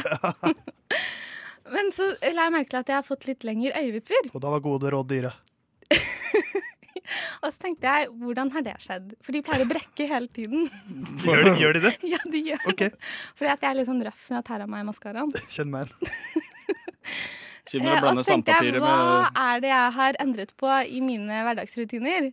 Men 1.75 1.91
så 1.95 2.11
la 2.21 2.47
jeg 2.47 2.53
merke 2.53 2.71
til 2.71 2.81
at 2.81 2.91
jeg 2.93 2.97
har 2.99 3.05
fått 3.05 3.27
litt 3.29 3.45
lengre 3.47 3.73
øyevipper. 3.81 4.31
Og 4.33 4.41
da 4.43 4.53
var 4.53 4.63
gode 4.65 4.91
råd 4.93 5.11
dyre. 5.11 5.33
Og 7.45 7.51
så 7.53 7.61
tenkte 7.61 7.85
jeg, 7.85 8.09
hvordan 8.21 8.49
har 8.55 8.65
det 8.65 8.75
skjedd? 8.81 9.13
For 9.21 9.35
de 9.35 9.41
pleier 9.45 9.65
å 9.65 9.69
brekke 9.69 10.07
hele 10.09 10.29
tiden. 10.33 10.67
Gjør 11.25 11.43
de, 11.45 11.55
gjør 11.61 11.77
de 11.77 11.83
det? 11.87 11.93
Ja, 12.15 12.21
de 12.25 12.41
gjør 12.49 12.69
okay. 12.71 12.93
det. 12.93 13.13
Fordi 13.37 13.51
at 13.53 13.65
jeg 13.65 13.71
er 13.71 13.79
litt 13.79 13.89
sånn 13.89 14.03
røff 14.05 14.27
når 14.29 14.39
jeg 14.39 14.47
tar 14.49 14.65
av 14.65 14.71
meg 14.71 14.85
maskaraen. 14.89 15.33
kjenn 15.53 15.73
meg 15.73 15.89
igjen. 15.89 16.13
Eh, 17.73 18.03
og 18.05 18.19
så 18.21 18.25
tenkte 18.27 18.53
jeg, 18.61 18.77
hva 18.77 18.93
med 19.01 19.39
er 19.41 19.61
det 19.63 19.71
jeg 19.71 19.93
har 19.95 20.17
endret 20.21 20.51
på 20.59 20.69
i 20.69 20.99
mine 21.01 21.39
hverdagsrutiner? 21.47 22.29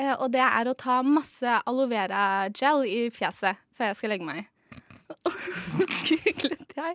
Eh, 0.00 0.14
og 0.18 0.32
det 0.34 0.42
er 0.42 0.66
å 0.66 0.74
ta 0.78 1.02
masse 1.06 1.60
aloe 1.68 1.86
vera 1.90 2.48
gel 2.50 2.82
i 2.88 3.06
fjeset 3.14 3.60
før 3.76 3.92
jeg 3.92 4.00
skal 4.00 4.14
legge 4.14 4.26
meg. 4.26 4.50
Og 5.28 5.34
googlet 6.08 6.72
jeg 6.74 6.94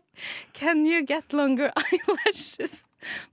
'Can 0.57 0.81
you 0.85 1.05
get 1.05 1.31
longer 1.31 1.69
eyelashes 1.83 2.83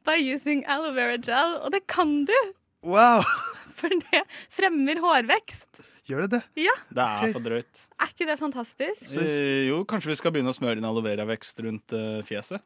by 0.04 0.18
using 0.20 0.62
aloe 0.68 0.94
vera 0.94 1.16
gel?' 1.18 1.58
Og 1.64 1.72
det 1.72 1.86
kan 1.90 2.24
du! 2.28 2.36
Wow! 2.82 3.24
For 3.76 3.92
det 3.92 4.22
fremmer 4.52 5.00
hårvekst. 5.02 5.82
Gjør 6.06 6.24
det 6.24 6.38
det? 6.38 6.42
Ja, 6.62 6.72
Det 6.88 7.02
er 7.02 7.18
okay. 7.18 7.32
for 7.34 7.42
drøyt. 7.42 7.80
er 8.00 8.12
ikke 8.12 8.26
det 8.28 8.38
fantastisk? 8.38 9.02
Så, 9.10 9.24
jo, 9.66 9.82
kanskje 9.84 10.12
vi 10.12 10.16
skal 10.20 10.32
begynne 10.32 10.54
å 10.54 10.56
smøre 10.56 10.78
inn 10.78 10.86
aloe 10.86 11.02
vera-vekst 11.02 11.60
rundt 11.66 11.92
uh, 11.92 12.22
fjeset? 12.24 12.62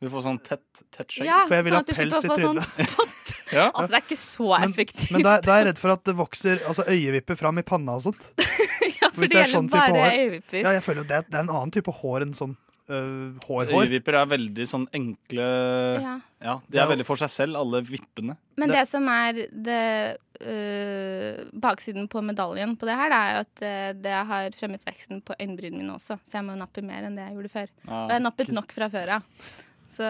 Vi 0.00 0.10
får 0.12 0.24
sånn 0.26 0.38
tett, 0.46 0.84
tett 0.94 1.10
skjegg. 1.10 1.26
Ja, 1.26 1.42
For 1.48 1.58
jeg 1.58 1.66
vil 1.66 1.74
sånn 1.74 1.90
ha 1.90 1.96
pels 1.98 2.24
i 2.24 2.30
trynet. 2.30 2.78
Sånn. 2.94 3.13
Ja. 3.52 3.70
Altså, 3.74 3.90
det 3.92 3.98
er 3.98 4.04
ikke 4.06 4.20
så 4.20 4.50
effektivt. 4.62 5.10
men 5.12 5.22
da, 5.26 5.36
da 5.44 5.52
er 5.56 5.64
jeg 5.64 5.66
redd 5.72 5.80
for 5.82 5.92
at 5.92 6.04
det 6.08 6.14
vokser 6.16 6.62
altså 6.68 6.84
øyevipper 6.88 7.36
fram 7.36 7.58
i 7.60 7.62
panna 7.66 7.96
og 7.98 8.02
sånt. 8.06 8.30
ja, 9.00 9.10
for 9.12 9.24
det 9.26 9.32
er 9.36 9.44
gjelder 9.44 9.52
sånn 9.58 9.68
bare 9.72 9.92
hår. 9.98 10.18
øyevipper. 10.20 10.60
Ja, 10.64 10.72
jeg 10.78 10.84
føler 10.86 11.02
jo 11.04 11.08
det, 11.10 11.22
det 11.30 11.38
er 11.40 11.44
en 11.44 11.52
annen 11.56 11.74
type 11.74 11.92
hår 12.00 12.24
enn 12.24 12.32
sånn 12.38 12.54
uh, 12.88 13.34
hår-hår. 13.48 13.84
Øyevipper 13.84 14.16
er 14.22 14.30
veldig 14.32 14.66
sånn 14.70 14.86
enkle 14.96 15.48
Ja. 16.04 16.14
Ja, 16.44 16.58
de 16.68 16.76
er 16.82 16.88
veldig 16.90 17.06
for 17.08 17.16
seg 17.20 17.30
selv, 17.32 17.56
alle 17.56 17.80
vippene. 17.88 18.34
Men 18.60 18.68
Det- 18.68 18.76
det, 18.76 18.88
som 18.90 19.06
er 19.08 19.38
det 19.48 19.82
uh, 20.44 21.44
baksiden 21.64 22.08
på 22.12 22.20
medaljen 22.24 22.74
på 22.80 22.88
det 22.88 22.96
her, 22.98 23.12
det 23.12 23.20
er 23.20 23.30
jo 23.36 23.44
at 23.44 24.00
det 24.04 24.16
har 24.32 24.50
fremmet 24.58 24.84
veksten 24.88 25.22
på 25.24 25.36
øyenbrynene 25.40 25.80
mine 25.82 25.94
også. 25.96 26.18
Så 26.28 26.38
jeg 26.40 26.44
må 26.48 26.56
nappe 26.60 26.82
mer 26.84 27.06
enn 27.08 27.16
det 27.16 27.28
jeg 27.28 27.36
gjorde 27.38 27.52
før. 27.54 27.68
Ja. 27.88 28.00
Og 28.06 28.10
jeg 28.16 28.24
nappet 28.26 28.52
nok 28.56 28.72
fra 28.76 28.88
før 28.92 29.14
av. 29.18 29.22
Så 29.94 30.08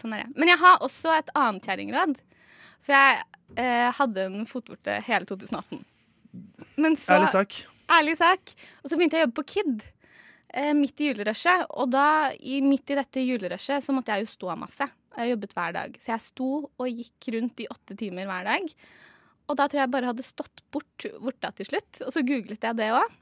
sånn 0.00 0.16
er 0.16 0.24
det. 0.26 0.34
Men 0.36 0.48
jeg 0.52 0.58
har 0.58 0.80
også 0.84 1.12
et 1.16 1.30
annet 1.38 1.62
kjerringråd. 1.68 2.16
For 2.86 2.96
jeg 2.96 3.22
eh, 3.60 3.88
hadde 3.98 4.26
en 4.28 4.46
fotvorte 4.48 4.98
hele 5.06 5.28
2018. 5.28 5.82
Men 6.80 6.96
så 7.00 7.18
Ærlig 7.18 7.32
sak. 7.34 7.58
Ærlig 7.90 8.16
sak. 8.20 8.54
Og 8.82 8.90
så 8.90 8.96
begynte 8.98 9.18
jeg 9.18 9.24
å 9.24 9.28
jobbe 9.28 9.40
på 9.40 9.48
Kid. 9.56 9.84
Eh, 10.50 10.72
midt 10.74 11.02
i 11.02 11.10
julerushet. 11.10 11.66
Og 11.78 11.90
da, 11.92 12.06
i, 12.38 12.60
midt 12.64 12.90
i 12.90 12.98
dette 12.98 13.24
julerushet, 13.26 13.84
så 13.86 13.94
måtte 13.94 14.14
jeg 14.14 14.26
jo 14.26 14.32
stå 14.32 14.56
masse. 14.58 14.88
Jeg 15.18 15.34
jobbet 15.34 15.54
hver 15.56 15.76
dag. 15.76 15.96
Så 16.02 16.12
jeg 16.14 16.26
sto 16.26 16.50
og 16.70 16.88
gikk 16.88 17.30
rundt 17.34 17.62
i 17.62 17.68
åtte 17.70 17.96
timer 17.98 18.30
hver 18.30 18.46
dag. 18.48 18.74
Og 19.50 19.58
da 19.58 19.66
tror 19.66 19.82
jeg 19.82 19.92
bare 19.92 20.10
hadde 20.12 20.26
stått 20.26 20.62
bort 20.70 21.06
vorta 21.22 21.50
til 21.58 21.70
slutt. 21.72 22.02
Og 22.06 22.14
så 22.14 22.22
googlet 22.26 22.66
jeg 22.66 22.78
det 22.78 22.90
òg. 22.94 23.16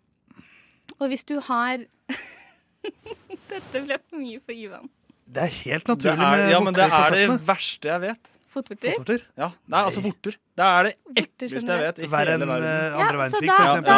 Og 0.99 1.09
hvis 1.13 1.25
du 1.29 1.39
har 1.45 1.85
Dette 3.49 3.81
ble 3.85 3.97
for 3.99 4.21
mye 4.21 4.41
for 4.45 4.55
Ivan. 4.57 4.89
Det 5.29 5.45
er 5.45 5.53
helt 5.53 5.85
Det 5.85 5.95
naturlig 5.95 6.25
er, 6.25 6.37
med 6.37 6.51
ja, 6.53 6.61
men 6.65 6.77
det 6.77 6.85
er 6.89 7.17
det 7.17 7.39
verste 7.49 7.91
jeg 7.91 8.03
vet. 8.05 8.31
Fotvorter. 8.59 8.95
Fotvorter. 8.99 9.25
Ja, 9.39 9.49
Nei, 9.71 9.83
altså 9.87 10.03
vorter. 10.05 10.37
Det 10.59 10.67
er 10.67 10.89
det 10.89 10.95
ekleste 11.23 11.75
jeg 11.77 11.85
vet 11.87 12.01
i 12.03 12.09
Verre 12.11 12.35
enn 12.35 12.45
Ja, 12.45 12.57
andre 12.59 13.09
så 13.09 13.21
verdenskrig, 13.23 13.49
da, 13.49 13.57
for 13.57 13.65
Ja, 13.65 13.73
eksempel. 13.73 13.93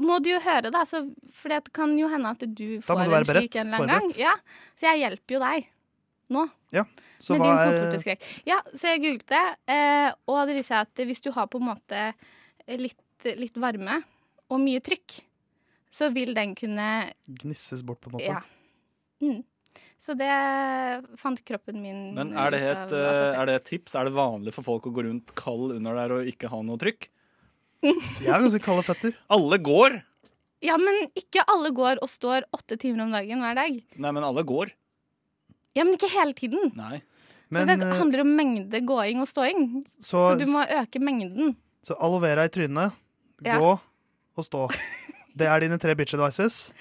da 0.00 0.06
må 0.06 0.18
du 0.22 0.28
jo 0.30 0.40
høre, 0.44 0.70
da. 0.74 0.84
Så, 0.88 1.00
for 1.34 1.54
det 1.54 1.60
kan 1.76 1.96
jo 1.98 2.10
hende 2.12 2.30
at 2.36 2.44
du 2.46 2.66
får 2.84 3.02
du 3.02 3.16
en 3.18 3.28
slik 3.30 3.58
en 3.58 3.66
eller 3.66 3.82
annen 3.82 3.94
gang. 3.96 4.14
Ja, 4.20 4.34
så 4.78 4.88
jeg 4.92 5.02
hjelper 5.04 5.36
jo 5.36 5.42
deg 5.44 5.68
nå. 6.34 6.46
Så 7.24 7.36
med 7.38 7.44
hva 7.44 7.52
din 7.52 7.70
fotvorteskrekk. 7.72 8.24
Ja, 8.48 8.58
så 8.74 8.90
jeg 8.92 9.00
googlet 9.04 9.28
det, 9.32 9.44
eh, 9.72 10.10
og 10.28 10.42
det 10.48 10.58
viser 10.58 10.70
seg 10.74 10.88
at 10.88 11.06
hvis 11.08 11.22
du 11.24 11.30
har 11.32 11.46
på 11.48 11.60
en 11.60 11.68
måte 11.70 12.00
litt, 12.80 13.00
litt 13.38 13.56
varme 13.56 14.02
og 14.52 14.60
mye 14.60 14.82
trykk, 14.84 15.20
så 15.94 16.10
vil 16.12 16.34
den 16.36 16.54
kunne 16.58 16.88
gnisses 17.40 17.84
bort, 17.86 18.00
på 18.02 18.10
en 18.10 18.16
måte? 18.18 18.26
Ja. 18.28 18.42
Mm. 19.24 19.42
Så 20.04 20.14
det 20.18 20.28
fant 21.20 21.40
kroppen 21.48 21.80
min 21.80 22.00
Men 22.16 22.32
er 22.36 22.52
det, 22.52 22.60
et, 22.60 22.76
av 22.76 22.82
altså, 22.84 23.00
eh, 23.00 23.38
er 23.40 23.48
det 23.48 23.54
et 23.60 23.68
tips? 23.72 23.94
Er 23.96 24.08
det 24.08 24.14
vanlig 24.16 24.52
for 24.56 24.66
folk 24.66 24.88
å 24.90 24.92
gå 24.94 25.06
rundt 25.06 25.32
kald 25.38 25.72
under 25.78 25.96
der 25.96 26.16
og 26.18 26.28
ikke 26.28 26.50
ha 26.52 26.60
noe 26.66 26.80
trykk? 26.80 27.08
Jeg 27.84 28.30
har 28.30 28.40
ganske 28.44 28.62
kalde 28.64 28.84
føtter. 28.86 29.16
Alle 29.34 29.58
går! 29.60 29.98
Ja, 30.64 30.78
men 30.80 31.02
ikke 31.18 31.42
alle 31.52 31.68
går 31.76 31.98
og 32.00 32.08
står 32.08 32.46
åtte 32.56 32.78
timer 32.80 33.02
om 33.04 33.10
dagen 33.12 33.42
hver 33.44 33.58
dag. 33.58 33.74
Nei, 34.00 34.12
men 34.16 34.24
alle 34.24 34.40
går. 34.48 34.70
Ja, 35.76 35.84
men 35.84 35.98
ikke 35.98 36.08
hele 36.08 36.32
tiden. 36.38 36.70
Nei. 36.78 37.02
Men, 37.52 37.68
det 37.68 37.84
øh, 37.84 37.92
handler 37.98 38.22
om 38.24 38.30
mengde 38.38 38.80
gåing 38.88 39.20
og 39.20 39.28
ståing. 39.28 39.82
så, 40.00 40.30
Så 40.32 40.38
du 40.40 40.46
må 40.48 40.62
øke 40.64 41.02
mengden. 41.04 41.52
så 41.84 41.96
aloe 42.00 42.22
vera 42.24 42.46
i 42.48 42.52
trynet, 42.54 42.96
Ja. 43.44 43.58
gå 43.60 43.74
og 43.76 44.44
stå. 44.46 44.70
Det 45.36 45.46
er 45.50 45.60
dine 45.60 45.76
tre 45.82 45.94
bitch 45.98 46.14
advices. 46.16 46.72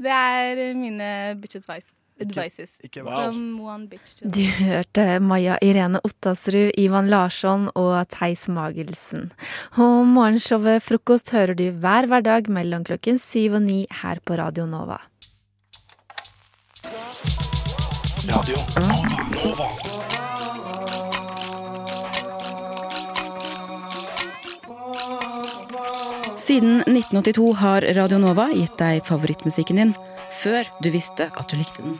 Det 0.00 0.12
er 0.12 0.72
mine 0.78 1.36
bitch 1.42 1.58
advice. 1.60 1.92
Advices. 2.20 2.76
Ikke 2.82 3.02
Wow. 3.04 3.32
From 3.32 3.60
one 3.60 3.88
bitch 3.88 4.16
to 4.18 4.28
Du 4.28 4.42
hørte 4.64 5.20
Maja 5.20 5.56
Irene 5.62 6.00
Ottasrud, 6.04 6.72
Ivan 6.78 7.10
Larsson 7.10 7.68
og 7.74 8.08
Theis 8.08 8.48
Magelsen. 8.48 9.30
Og 9.76 10.06
morgenshowet 10.06 10.82
Frokost 10.82 11.30
hører 11.30 11.54
du 11.54 11.70
hver 11.70 12.06
hverdag 12.06 12.48
mellom 12.48 12.84
klokken 12.84 13.18
syv 13.18 13.60
og 13.60 13.62
ni 13.62 13.86
her 14.02 14.20
på 14.24 14.38
Radio 14.38 14.66
Nova. 14.66 15.00
Radio 18.26 18.56
Nova. 18.80 19.96
Siden 26.46 26.76
1982 26.86 27.54
har 27.58 27.82
Radio 27.96 28.18
Nova 28.22 28.46
gitt 28.54 28.76
deg 28.78 29.02
favorittmusikken 29.06 29.80
din 29.80 29.94
før 30.42 30.68
du 30.82 30.92
visste 30.94 31.30
at 31.32 31.48
du 31.50 31.58
likte 31.58 31.84
den. 31.84 31.96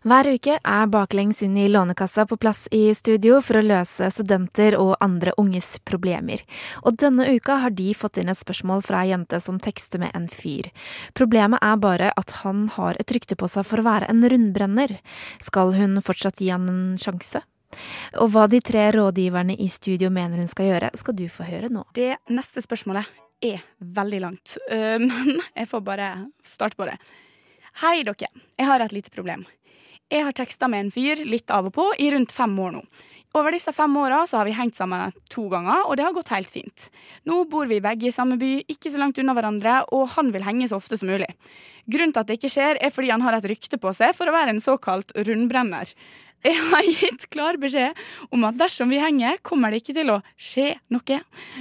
Hver 0.00 0.30
uke 0.32 0.54
er 0.56 0.86
Baklengs 0.88 1.42
inn 1.44 1.58
i 1.60 1.66
Lånekassa 1.68 2.24
på 2.24 2.38
plass 2.40 2.62
i 2.72 2.86
studio 2.96 3.42
for 3.44 3.58
å 3.60 3.66
løse 3.66 4.06
studenter 4.14 4.72
og 4.78 4.94
andre 5.04 5.34
unges 5.36 5.74
problemer. 5.84 6.40
Og 6.88 6.96
denne 7.02 7.26
uka 7.28 7.58
har 7.60 7.74
de 7.76 7.90
fått 7.92 8.16
inn 8.22 8.32
et 8.32 8.40
spørsmål 8.40 8.80
fra 8.86 9.02
ei 9.02 9.10
jente 9.10 9.42
som 9.44 9.60
tekster 9.60 10.00
med 10.00 10.16
en 10.16 10.24
fyr. 10.32 10.70
Problemet 11.12 11.60
er 11.60 11.76
bare 11.84 12.10
at 12.16 12.32
han 12.40 12.64
har 12.78 12.96
et 12.96 13.12
rykte 13.12 13.36
på 13.36 13.50
seg 13.52 13.68
for 13.68 13.84
å 13.84 13.88
være 13.90 14.08
en 14.08 14.24
rundbrenner. 14.24 14.96
Skal 15.44 15.76
hun 15.76 16.00
fortsatt 16.00 16.40
gi 16.40 16.48
han 16.48 16.64
en 16.72 16.84
sjanse? 16.96 17.44
Og 18.24 18.32
hva 18.32 18.48
de 18.48 18.64
tre 18.64 18.88
rådgiverne 18.96 19.52
i 19.60 19.68
studio 19.68 20.08
mener 20.08 20.40
hun 20.40 20.48
skal 20.48 20.72
gjøre, 20.72 20.94
skal 20.96 21.20
du 21.20 21.26
få 21.28 21.44
høre 21.44 21.68
nå. 21.68 21.84
Det 21.92 22.14
neste 22.32 22.64
spørsmålet 22.64 23.04
er 23.44 23.60
veldig 23.80 24.20
langt, 24.24 24.56
eh, 24.72 24.96
men 25.10 25.42
jeg 25.52 25.68
får 25.68 25.84
bare 25.84 26.14
starte 26.40 26.80
på 26.80 26.88
det. 26.88 26.96
Hei, 27.78 28.02
dere. 28.02 28.26
Jeg 28.58 28.66
har 28.66 28.82
et 28.82 28.92
lite 28.92 29.12
problem. 29.14 29.44
Jeg 30.10 30.24
har 30.26 30.34
teksta 30.34 30.66
med 30.68 30.82
en 30.82 30.90
fyr 30.90 31.22
litt 31.22 31.52
av 31.54 31.68
og 31.68 31.74
på 31.76 31.84
i 32.02 32.08
rundt 32.10 32.32
fem 32.34 32.56
år 32.58 32.72
nå. 32.74 32.80
Over 33.38 33.54
disse 33.54 33.70
fem 33.70 33.92
åra 33.94 34.24
har 34.26 34.44
vi 34.48 34.56
hengt 34.58 34.74
sammen 34.74 35.12
to 35.30 35.44
ganger, 35.52 35.84
og 35.86 35.94
det 35.96 36.02
har 36.02 36.16
gått 36.16 36.32
helt 36.34 36.50
fint. 36.50 36.88
Nå 37.30 37.44
bor 37.46 37.68
vi 37.70 37.78
begge 37.80 38.08
i 38.08 38.12
samme 38.14 38.34
by, 38.40 38.64
ikke 38.66 38.90
så 38.90 38.98
langt 38.98 39.20
unna 39.22 39.36
hverandre, 39.38 39.76
og 39.94 40.08
han 40.16 40.32
vil 40.34 40.42
henge 40.42 40.66
så 40.66 40.80
ofte 40.80 40.98
som 40.98 41.12
mulig. 41.12 41.28
Grunnen 41.86 42.10
til 42.10 42.24
at 42.24 42.26
det 42.26 42.40
ikke 42.40 42.50
skjer, 42.50 42.80
er 42.82 42.90
fordi 42.90 43.12
han 43.14 43.22
har 43.22 43.38
et 43.38 43.46
rykte 43.52 43.78
på 43.78 43.94
seg 43.94 44.16
for 44.18 44.26
å 44.26 44.34
være 44.34 44.56
en 44.56 44.64
såkalt 44.64 45.14
rundbrenner. 45.14 45.94
Jeg 46.46 46.56
har 46.70 46.86
gitt 46.88 47.26
klar 47.28 47.58
beskjed 47.60 47.98
om 48.32 48.46
at 48.48 48.56
dersom 48.56 48.88
vi 48.88 49.00
henger, 49.02 49.36
kommer 49.44 49.70
det 49.70 49.82
ikke 49.82 49.96
til 49.98 50.12
å 50.14 50.20
skje 50.40 50.70
noe. 50.88 51.18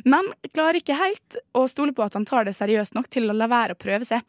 Men 0.08 0.30
klarer 0.54 0.80
ikke 0.80 0.96
helt 0.96 1.40
å 1.52 1.66
stole 1.68 1.92
på 1.96 2.06
at 2.06 2.16
han 2.16 2.28
tar 2.30 2.48
det 2.48 2.56
seriøst 2.56 2.96
nok 2.96 3.10
til 3.12 3.28
å 3.28 3.36
la 3.36 3.50
være 3.52 3.76
å 3.76 3.80
prøve 3.80 4.08
seg. 4.08 4.24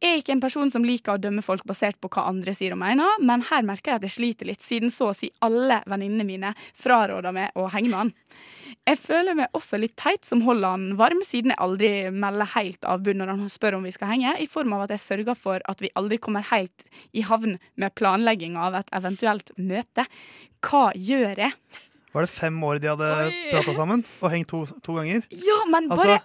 Jeg 0.00 0.08
er 0.08 0.22
ikke 0.22 0.36
en 0.36 0.44
person 0.44 0.72
som 0.72 0.86
liker 0.86 1.14
å 1.16 1.20
dømme 1.20 1.44
folk 1.44 1.66
basert 1.68 2.00
på 2.00 2.08
hva 2.14 2.24
andre 2.30 2.54
sier 2.56 2.72
og 2.72 2.80
mener, 2.80 3.20
men 3.20 3.44
her 3.50 3.68
merker 3.68 3.92
jeg 3.92 4.00
at 4.00 4.08
jeg 4.08 4.16
sliter 4.16 4.48
litt, 4.48 4.64
siden 4.64 4.92
så 4.92 5.10
å 5.10 5.16
si 5.16 5.28
alle 5.44 5.82
venninnene 5.84 6.26
mine 6.26 6.56
fraråder 6.72 7.36
meg 7.36 7.60
å 7.60 7.68
henge 7.74 7.92
med 7.92 8.00
han. 8.00 8.14
Jeg 8.88 8.98
føler 8.98 9.36
meg 9.38 9.54
også 9.54 9.78
litt 9.78 9.94
teit 10.00 10.24
som 10.26 10.40
holder 10.42 10.72
han 10.74 10.86
varm, 10.98 11.20
siden 11.22 11.52
jeg 11.52 11.62
aldri 11.62 11.90
melder 12.10 12.48
helt 12.56 12.86
avbud 12.88 13.20
når 13.20 13.34
han 13.34 13.52
spør 13.52 13.76
om 13.78 13.86
vi 13.86 13.92
skal 13.94 14.10
henge, 14.10 14.32
i 14.42 14.48
form 14.50 14.74
av 14.74 14.86
at 14.86 14.96
jeg 14.96 15.04
sørger 15.04 15.38
for 15.38 15.62
at 15.70 15.84
vi 15.84 15.92
aldri 15.98 16.18
kommer 16.22 16.42
helt 16.50 16.86
i 17.14 17.22
havn 17.26 17.60
med 17.78 17.94
planlegging 17.98 18.56
av 18.58 18.80
et 18.80 18.90
eventuelt 18.96 19.54
møte. 19.58 19.81
Hva 20.62 20.92
gjør 20.94 21.36
jeg? 21.42 21.52
Var 22.12 22.26
det 22.26 22.30
fem 22.30 22.58
år 22.68 22.78
de 22.82 22.90
hadde 22.92 23.08
prata 23.50 23.72
sammen 23.76 24.04
og 24.20 24.30
hengt 24.34 24.50
to, 24.52 24.66
to 24.84 24.94
ganger? 24.98 25.22
Ja, 25.32 25.58
men 25.70 25.88
Altså- 25.90 26.06
bare 26.18 26.20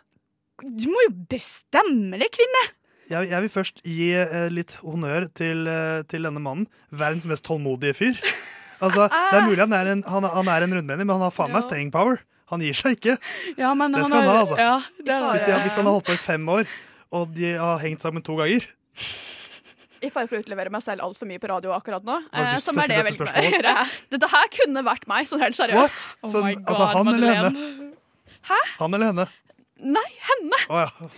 Du 0.60 0.88
må 0.90 1.04
jo 1.06 1.12
bestemme 1.30 2.18
det, 2.18 2.32
kvinne! 2.34 2.64
Jeg, 3.10 3.30
jeg 3.30 3.42
vil 3.42 3.50
først 3.54 3.82
gi 3.86 4.08
eh, 4.18 4.50
litt 4.52 4.74
honnør 4.82 5.30
til, 5.34 5.68
eh, 5.70 6.02
til 6.10 6.24
denne 6.28 6.42
mannen. 6.44 6.66
Verdens 6.92 7.28
mest 7.30 7.46
tålmodige 7.46 7.94
fyr. 7.96 8.18
Altså, 8.82 9.08
Det 9.08 9.38
er 9.38 9.46
mulig 9.48 9.60
han 9.64 9.74
er 9.74 9.92
en, 9.94 10.04
han, 10.04 10.24
han 10.24 10.48
er 10.48 10.66
en 10.66 10.74
rundmennig, 10.76 11.06
men 11.06 11.16
han 11.16 11.22
har 11.22 11.32
faen 11.32 11.54
meg 11.54 11.64
staying 11.64 11.92
power. 11.94 12.20
Han 12.52 12.60
gir 12.62 12.74
seg 12.78 12.98
ikke. 12.98 13.16
Ja, 13.58 13.74
men 13.74 13.92
Det 13.96 14.04
skal 14.06 14.22
han 14.22 14.28
ha, 14.30 14.42
altså. 14.44 14.58
Ja, 14.60 14.76
det 15.06 15.16
Hvis, 15.32 15.46
de, 15.48 15.56
hvis 15.64 15.76
han 15.80 15.86
har 15.86 15.94
holdt 15.98 16.06
på 16.10 16.14
i 16.18 16.22
fem 16.22 16.50
år, 16.50 16.68
og 17.12 17.34
de 17.38 17.54
har 17.58 17.80
hengt 17.80 18.02
sammen 18.04 18.22
to 18.26 18.36
ganger 18.36 18.66
I 20.02 20.12
fare 20.14 20.30
for 20.30 20.38
å 20.38 20.44
utlevere 20.44 20.72
meg 20.74 20.84
selv 20.86 21.06
altfor 21.06 21.30
mye 21.30 21.42
på 21.42 21.50
radio 21.52 21.74
akkurat 21.76 22.06
nå. 22.08 22.20
Eh, 22.34 22.54
som 22.64 22.78
er 22.82 22.92
det 22.92 23.00
jeg 23.00 23.08
velger 23.10 23.32
å 23.32 23.46
gjøre. 23.48 23.74
Dette 24.14 24.30
her 24.34 24.54
kunne 24.60 24.86
vært 24.88 25.08
meg, 25.10 25.28
sånn 25.30 25.44
helt 25.44 25.58
seriøst. 25.58 26.06
What? 26.22 26.32
Sånn, 26.34 26.50
altså 26.64 26.90
han 26.94 27.12
eller 27.14 27.42
henne? 27.42 27.92
Hæ? 28.48 28.62
Han 28.80 28.98
eller 28.98 29.14
henne? 29.14 29.28
Nei, 29.78 30.06
henne! 30.26 30.60
Oh, 30.74 30.80
ja. 30.82 31.10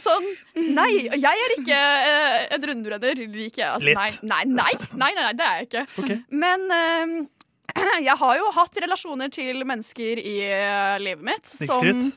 Sånn, 0.00 0.26
nei, 0.56 0.88
jeg 1.04 1.42
er 1.46 1.54
ikke 1.58 1.76
eh, 1.76 2.36
en 2.56 2.62
rundbrenner. 2.70 3.18
Like. 3.28 3.60
Altså, 3.60 3.90
Litt. 3.90 3.98
Nei, 4.24 4.44
nei, 4.48 4.54
nei, 4.56 4.92
nei, 5.02 5.10
nei, 5.18 5.32
det 5.36 5.48
er 5.48 5.58
jeg 5.64 5.84
ikke. 6.00 6.16
Men 6.32 6.64
eh, 6.72 7.16
jeg 8.08 8.16
har 8.22 8.38
jo 8.40 8.52
hatt 8.56 8.80
relasjoner 8.86 9.32
til 9.34 9.60
mennesker 9.68 10.22
i 10.22 10.36
eh, 10.48 10.94
livet 11.02 11.26
mitt 11.28 11.44
Snikskryt? 11.50 12.16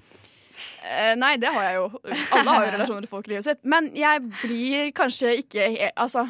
Eh, 0.84 1.16
nei, 1.16 1.36
det 1.38 1.52
har 1.54 1.64
jeg 1.64 1.76
jo. 1.76 1.88
Alle 2.32 2.50
har 2.56 2.66
jo 2.66 2.72
relasjoner 2.78 3.02
til 3.06 3.10
folk 3.12 3.28
i 3.28 3.34
livet 3.36 3.44
sitt. 3.50 3.60
Men 3.64 3.92
jeg 3.96 4.22
blir 4.44 4.92
kanskje 4.98 5.36
ikke 5.44 5.68
he- 5.76 5.92
Altså 5.96 6.28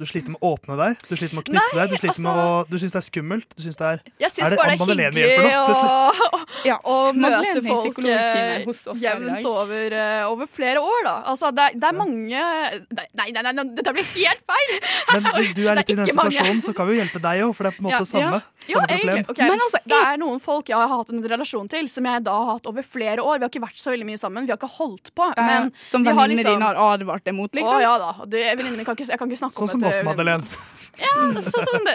Du 0.00 0.06
sliter 0.08 0.32
med 0.32 0.40
å 0.40 0.54
åpne 0.56 0.76
deg, 0.80 0.94
du 1.04 1.10
sliter 1.12 1.34
med 1.36 1.42
å 1.42 1.44
knytte 1.44 1.60
Nei, 1.60 1.76
deg. 1.76 1.90
Du, 1.92 1.96
sliter 2.00 2.22
med 2.24 2.30
altså- 2.32 2.64
å, 2.64 2.68
du 2.70 2.76
syns 2.80 2.94
det 2.94 3.00
er 3.00 3.04
skummelt. 3.04 3.48
Du 3.52 3.60
syns 3.66 3.76
det 3.76 3.88
er 3.90 3.98
Jeg 4.22 4.30
syns 4.32 4.46
Er 4.46 4.56
bare 4.56 4.70
det 4.70 4.72
er 4.72 4.80
hyggelig 4.80 5.04
hjelper 5.04 5.44
nå, 5.44 5.64
plutselig? 5.68 6.80
å, 6.80 6.94
å 6.94 7.12
møte 7.12 7.50
er 7.50 7.66
folk 7.68 7.98
eh, 8.00 8.64
jevnt 9.04 9.48
over, 9.50 9.96
eh, 10.00 10.22
over 10.30 10.48
flere 10.48 10.80
år, 10.80 11.02
da. 11.04 11.14
Altså, 11.34 11.50
det 11.52 11.66
er, 11.66 11.76
det 11.82 11.90
er 11.90 11.98
mange 11.98 12.40
Nei, 12.40 13.06
nei, 13.20 13.42
nei, 13.44 13.52
nei, 13.52 13.66
dette 13.76 13.92
blir 13.92 14.08
helt 14.14 14.40
feil! 14.48 14.72
Men 15.12 15.28
hvis 15.36 15.52
du 15.58 15.62
er 15.68 15.80
litt 15.82 15.92
i 15.92 15.98
den 16.00 16.08
situasjonen, 16.08 16.64
så 16.64 16.74
kan 16.76 16.88
vi 16.88 16.96
jo 16.96 17.02
hjelpe 17.02 17.20
deg 17.20 17.44
òg, 17.44 17.52
for 17.58 17.68
det 17.68 17.74
er 17.74 17.76
på 17.76 17.84
en 17.84 17.88
måte 17.90 18.00
Ja, 18.00 18.08
samme, 18.08 18.40
Ja, 18.40 18.72
samme 18.72 18.88
problem. 18.88 19.20
egentlig. 19.20 19.34
Ok, 19.34 19.42
Men 19.52 19.64
altså, 19.66 19.82
det 19.92 20.00
er 20.00 20.18
noen 20.24 20.40
folk 20.44 20.72
jeg 20.72 20.80
har 20.80 20.90
hatt 20.94 21.12
en 21.12 21.22
relasjon 21.34 21.68
til, 21.72 21.88
som 21.92 22.08
jeg 22.08 22.24
da 22.24 22.38
har 22.40 22.50
hatt 22.54 22.68
over 22.70 22.86
flere 22.86 23.20
år. 23.20 23.40
Vi 23.40 23.44
har 23.48 23.52
ikke 23.52 23.64
vært 23.68 23.80
så 23.84 23.92
veldig 23.92 24.08
mye 24.08 24.20
sammen, 24.20 24.48
vi 24.48 24.54
har 24.54 24.60
ikke 24.60 24.72
holdt 24.80 25.12
på. 25.16 25.28
Men 25.36 25.70
Eh, 25.70 25.84
som 25.84 26.04
vi 26.04 26.08
venninnene 26.08 26.36
liksom- 26.40 26.56
dine 26.56 26.68
har 26.70 26.78
advart 26.94 27.24
deg 27.26 27.34
mot, 27.34 27.50
liksom? 27.52 27.76
Å 27.76 27.80
ja 27.82 27.94
da. 27.98 28.10
Det, 28.24 28.44
venninnene 28.56 28.84
kan 28.86 28.96
ikke, 28.96 29.08
jeg 29.10 29.18
kan 29.18 29.28
ikke 29.28 29.40
snakke 29.42 29.58
Sånn 29.58 29.74
om 29.74 29.80
det 29.80 29.89
dette. 29.89 29.89
Oss, 29.90 30.04
Madeleine. 30.06 30.46
Ja, 31.00 31.12
sånn 31.16 31.64
som, 31.64 31.86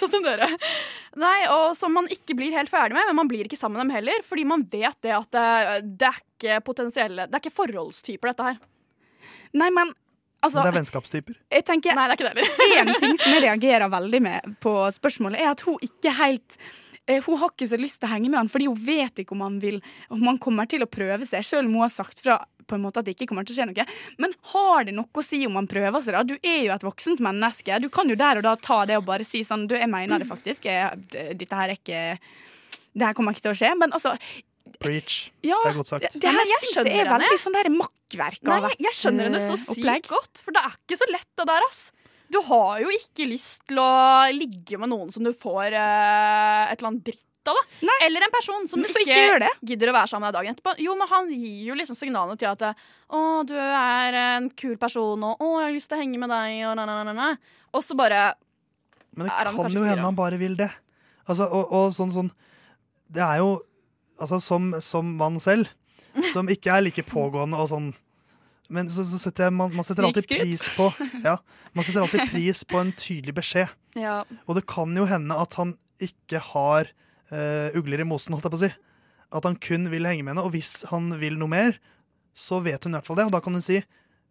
sånn 0.00 0.10
som 0.10 0.24
dere. 0.24 0.48
Nei, 1.20 1.36
og 1.52 1.76
som 1.78 1.92
man 1.94 2.08
ikke 2.10 2.34
blir 2.38 2.54
helt 2.56 2.70
ferdig 2.72 2.96
med, 2.96 3.06
men 3.06 3.18
man 3.20 3.28
blir 3.30 3.46
ikke 3.46 3.58
sammen 3.60 3.78
med 3.78 3.86
dem 3.86 3.92
heller. 3.98 4.24
Fordi 4.26 4.44
man 4.48 4.64
vet 4.72 4.98
det 5.04 5.12
at 5.14 5.30
det, 5.36 5.44
det 6.00 6.08
er 6.08 6.18
ikke 6.18 6.58
potensielle 6.66 7.28
Det 7.28 7.38
er 7.38 7.44
ikke 7.44 7.54
forholdstyper, 7.54 8.32
dette 8.32 8.48
her. 8.48 8.58
Nei, 9.58 9.70
men 9.70 9.92
altså 10.42 10.58
Men 10.58 10.66
det 10.66 10.72
er 10.72 10.78
vennskapstyper. 10.80 11.38
Jeg 11.54 11.66
tenker 11.68 11.94
Nei, 11.98 12.08
det 12.08 12.16
er 12.16 12.18
ikke 12.18 12.32
det 12.32 12.48
heller. 12.48 12.82
En 12.82 13.00
ting 13.04 13.16
som 13.20 13.36
jeg 13.36 13.46
reagerer 13.46 13.94
veldig 13.94 14.22
med 14.26 14.52
på 14.64 14.74
spørsmålet, 14.96 15.42
er 15.44 15.52
at 15.54 15.64
hun 15.68 15.78
ikke 15.84 16.16
helt 16.18 16.58
eh, 16.58 16.82
hun 17.08 17.40
har 17.40 17.52
ikke 17.54 17.68
så 17.70 17.78
lyst 17.80 18.02
til 18.02 18.08
å 18.08 18.12
henge 18.12 18.28
med 18.28 18.38
han, 18.42 18.50
fordi 18.52 18.68
hun 18.68 18.78
vet 18.84 19.22
ikke 19.22 19.32
om 19.36 19.44
han 19.46 19.58
vil 19.62 19.78
Om 20.12 20.26
han 20.28 20.38
kommer 20.42 20.68
til 20.68 20.84
å 20.84 20.90
prøve 20.90 21.24
seg, 21.26 21.44
selv 21.46 21.68
om 21.68 21.78
hun 21.78 21.86
har 21.86 21.94
sagt 21.94 22.20
fra 22.24 22.38
på 22.68 22.76
en 22.76 22.82
måte 22.84 23.00
at 23.00 23.06
det 23.08 23.14
ikke 23.16 23.30
kommer 23.30 23.46
til 23.48 23.54
å 23.54 23.58
skje 23.62 23.66
noe. 23.70 23.84
Men 24.20 24.34
har 24.52 24.84
det 24.84 24.92
noe 24.92 25.08
å 25.08 25.24
si 25.24 25.40
om 25.48 25.54
han 25.56 25.68
prøver 25.70 26.04
seg, 26.04 26.12
da? 26.18 26.20
Du 26.26 26.34
er 26.36 26.66
jo 26.66 26.74
et 26.74 26.84
voksent 26.84 27.22
menneske. 27.24 27.78
Du 27.80 27.88
kan 27.92 28.10
jo 28.12 28.18
der 28.18 28.42
og 28.42 28.44
da 28.44 28.52
ta 28.60 28.82
det 28.88 28.98
og 29.00 29.06
bare 29.08 29.24
si 29.24 29.40
sånn 29.46 29.64
Du, 29.70 29.72
jeg 29.78 29.88
mener 29.88 30.20
det 30.20 30.28
faktisk. 30.28 30.68
Jeg, 30.68 31.00
dette 31.08 31.48
her 31.56 31.72
er 31.72 31.78
ikke 31.78 32.02
Det 32.92 33.06
her 33.06 33.16
kommer 33.16 33.32
ikke 33.32 33.46
til 33.48 33.56
å 33.56 33.60
skje. 33.62 33.72
Men 33.80 33.96
altså 33.96 34.12
Preach. 34.78 35.30
Ja, 35.42 35.56
Det 35.64 35.70
er 35.72 35.78
godt 35.78 35.90
sagt. 35.90 36.12
Det 36.12 36.28
her 36.28 36.44
jeg 36.44 36.84
er 36.84 37.08
henne. 37.08 37.16
veldig 37.24 37.40
sånn 37.40 37.56
makkverk 37.78 38.50
av 38.52 38.66
et 38.68 38.82
jeg 38.84 38.96
skjønner 38.98 39.28
henne 39.30 39.40
så 39.42 39.54
eh, 39.54 39.62
sykt 39.62 39.72
opplegg. 39.74 40.10
godt, 40.12 40.42
for 40.44 40.54
det 40.54 40.62
er 40.68 40.76
ikke 40.76 40.98
så 41.00 41.08
lett 41.10 41.30
det 41.40 41.46
der, 41.48 41.66
ass. 41.66 41.80
Du 42.28 42.38
har 42.44 42.80
jo 42.82 42.90
ikke 42.92 43.26
lyst 43.28 43.62
til 43.68 43.80
å 43.80 43.88
ligge 44.34 44.78
med 44.80 44.90
noen 44.92 45.12
som 45.14 45.24
du 45.24 45.30
får 45.36 45.72
eh, 45.72 46.72
et 46.72 46.78
eller 46.78 46.90
annet 46.90 47.06
dritt 47.06 47.48
av, 47.48 47.56
da. 47.56 47.94
Eller 48.04 48.26
en 48.26 48.32
person 48.34 48.66
som 48.68 48.82
Men 48.82 48.90
så 48.92 49.00
ikke, 49.00 49.14
ikke 49.16 49.38
det. 49.46 49.52
gidder 49.70 49.92
å 49.92 49.94
være 49.96 50.10
sammen 50.10 50.26
med 50.26 50.34
deg 50.34 50.38
dagen 50.42 50.56
etterpå. 50.56 50.74
Jo, 50.84 50.96
men 50.98 51.08
han 51.08 51.30
gir 51.32 51.62
jo 51.70 51.76
liksom 51.78 51.96
signalene 51.96 52.36
til 52.40 52.50
at 52.50 52.66
å, 52.68 53.22
du 53.48 53.54
er 53.56 54.18
en 54.20 54.50
kul 54.52 54.76
person, 54.80 55.24
og 55.24 55.40
å, 55.40 55.54
jeg 55.62 55.70
har 55.70 55.76
lyst 55.78 55.88
til 55.88 55.96
å 55.96 56.02
henge 56.02 56.20
med 56.20 56.32
deg, 56.34 56.58
og 56.68 56.76
na, 56.76 56.84
na, 56.90 56.98
na, 57.08 57.14
na. 57.16 57.30
Og 57.72 57.84
så 57.84 57.96
bare 57.96 58.34
Men 59.16 59.30
det 59.30 59.32
er 59.32 59.48
han 59.48 59.56
kan 59.56 59.64
kanskje 59.64 59.80
jo 59.80 59.86
hende 59.88 60.04
han 60.10 60.18
bare 60.18 60.40
vil 60.40 60.58
det. 60.58 60.68
Altså, 61.28 61.48
og, 61.48 61.72
og 61.76 61.90
sånn, 61.92 62.12
sånn 62.12 62.30
Det 63.12 63.20
er 63.24 63.42
jo 63.42 63.50
Altså, 64.18 64.40
som, 64.42 64.72
som 64.82 65.12
mann 65.14 65.36
selv, 65.38 65.68
som 66.32 66.48
ikke 66.50 66.72
er 66.74 66.80
like 66.82 67.04
pågående 67.06 67.54
og 67.62 67.68
sånn 67.70 67.92
Men 68.68 68.90
så, 68.92 69.04
så 69.08 69.18
setter 69.20 69.48
jeg, 69.48 69.54
man, 69.56 69.72
man 69.72 69.86
setter 69.86 70.04
alltid 70.04 70.28
pris 70.28 70.66
på 70.76 70.90
Ja, 71.24 71.38
man 71.72 71.86
setter 71.86 72.02
alltid 72.04 72.26
pris 72.30 72.64
på 72.68 72.80
en 72.82 72.92
tydelig 72.92 73.34
beskjed. 73.38 73.72
Ja. 73.96 74.20
Og 74.46 74.58
det 74.58 74.66
kan 74.68 74.92
jo 74.96 75.06
hende 75.08 75.38
at 75.40 75.56
han 75.60 75.72
ikke 76.04 76.42
har 76.52 76.90
uh, 77.32 77.74
ugler 77.78 78.04
i 78.04 78.08
mosen, 78.08 78.36
holdt 78.36 78.46
jeg 78.46 78.54
på 78.54 78.60
å 78.60 78.64
si. 78.66 78.72
At 79.38 79.48
han 79.48 79.56
kun 79.60 79.88
vil 79.92 80.08
henge 80.08 80.24
med 80.24 80.34
henne. 80.34 80.44
Og 80.44 80.52
hvis 80.54 80.84
han 80.92 81.10
vil 81.20 81.40
noe 81.40 81.50
mer, 81.52 81.80
så 82.36 82.60
vet 82.64 82.84
hun 82.84 82.94
i 82.94 82.98
hvert 83.00 83.08
fall 83.08 83.18
det. 83.18 83.26
Og 83.30 83.34
da 83.34 83.40
kan 83.44 83.56
hun 83.56 83.64
si 83.64 83.80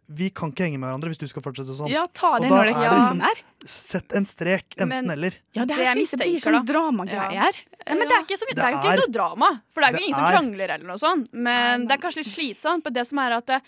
vi 0.08 0.30
kan 0.32 0.48
ikke 0.48 0.64
henge 0.64 0.78
med 0.80 0.88
hverandre 0.88 1.10
hvis 1.12 1.20
du 1.20 1.26
skal 1.28 1.44
fortsette 1.44 1.74
sånn. 1.76 1.90
Ja, 1.92 2.06
ta 2.16 2.30
Og 2.38 2.44
det 2.44 2.48
da 2.48 2.56
når 2.62 2.70
det 2.70 2.76
er 2.80 3.02
kommer. 3.10 3.40
Sett 3.68 4.14
en 4.16 4.24
strek, 4.24 4.64
enten 4.78 4.88
Men- 4.88 5.10
eller. 5.12 5.34
Ja, 5.52 5.66
det 5.66 5.76
Det 5.76 5.76
her 5.84 5.92
synes 5.98 6.14
jeg 6.14 6.20
blir 6.22 6.40
sånn 6.40 6.64
dramagreier. 6.64 7.34
Ja. 7.34 7.50
Ja, 7.88 7.94
men 7.94 8.08
det 8.08 8.16
er, 8.16 8.24
ikke 8.24 8.38
så, 8.40 8.48
det 8.48 8.58
er 8.64 8.72
jo 8.72 8.78
ikke 8.78 8.92
er- 8.92 9.00
noe 9.02 9.12
drama, 9.12 9.48
for 9.68 9.80
det 9.80 9.88
er 9.88 9.92
jo 9.92 9.98
det 9.98 10.06
ingen 10.08 10.16
som 10.16 10.24
er- 10.24 10.36
krangler 10.36 10.68
eller 10.74 10.86
noe 10.88 10.98
sånt. 10.98 11.28
Men 11.32 11.86
det 11.86 11.92
er 11.92 12.00
kanskje 12.00 12.22
litt 12.22 12.32
slitsomt. 12.32 12.84
Men 12.84 12.92
det 12.92 13.06
som 13.06 13.18
er 13.18 13.36
at 13.36 13.50
eh, 13.50 13.60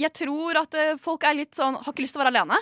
jeg 0.00 0.12
tror 0.16 0.60
at 0.64 0.74
eh, 0.80 0.94
folk 1.00 1.24
er 1.28 1.34
litt 1.42 1.54
sånn 1.58 1.76
Har 1.80 1.92
ikke 1.92 2.04
lyst 2.06 2.16
til 2.16 2.22
å 2.22 2.24
være 2.24 2.34
alene. 2.38 2.58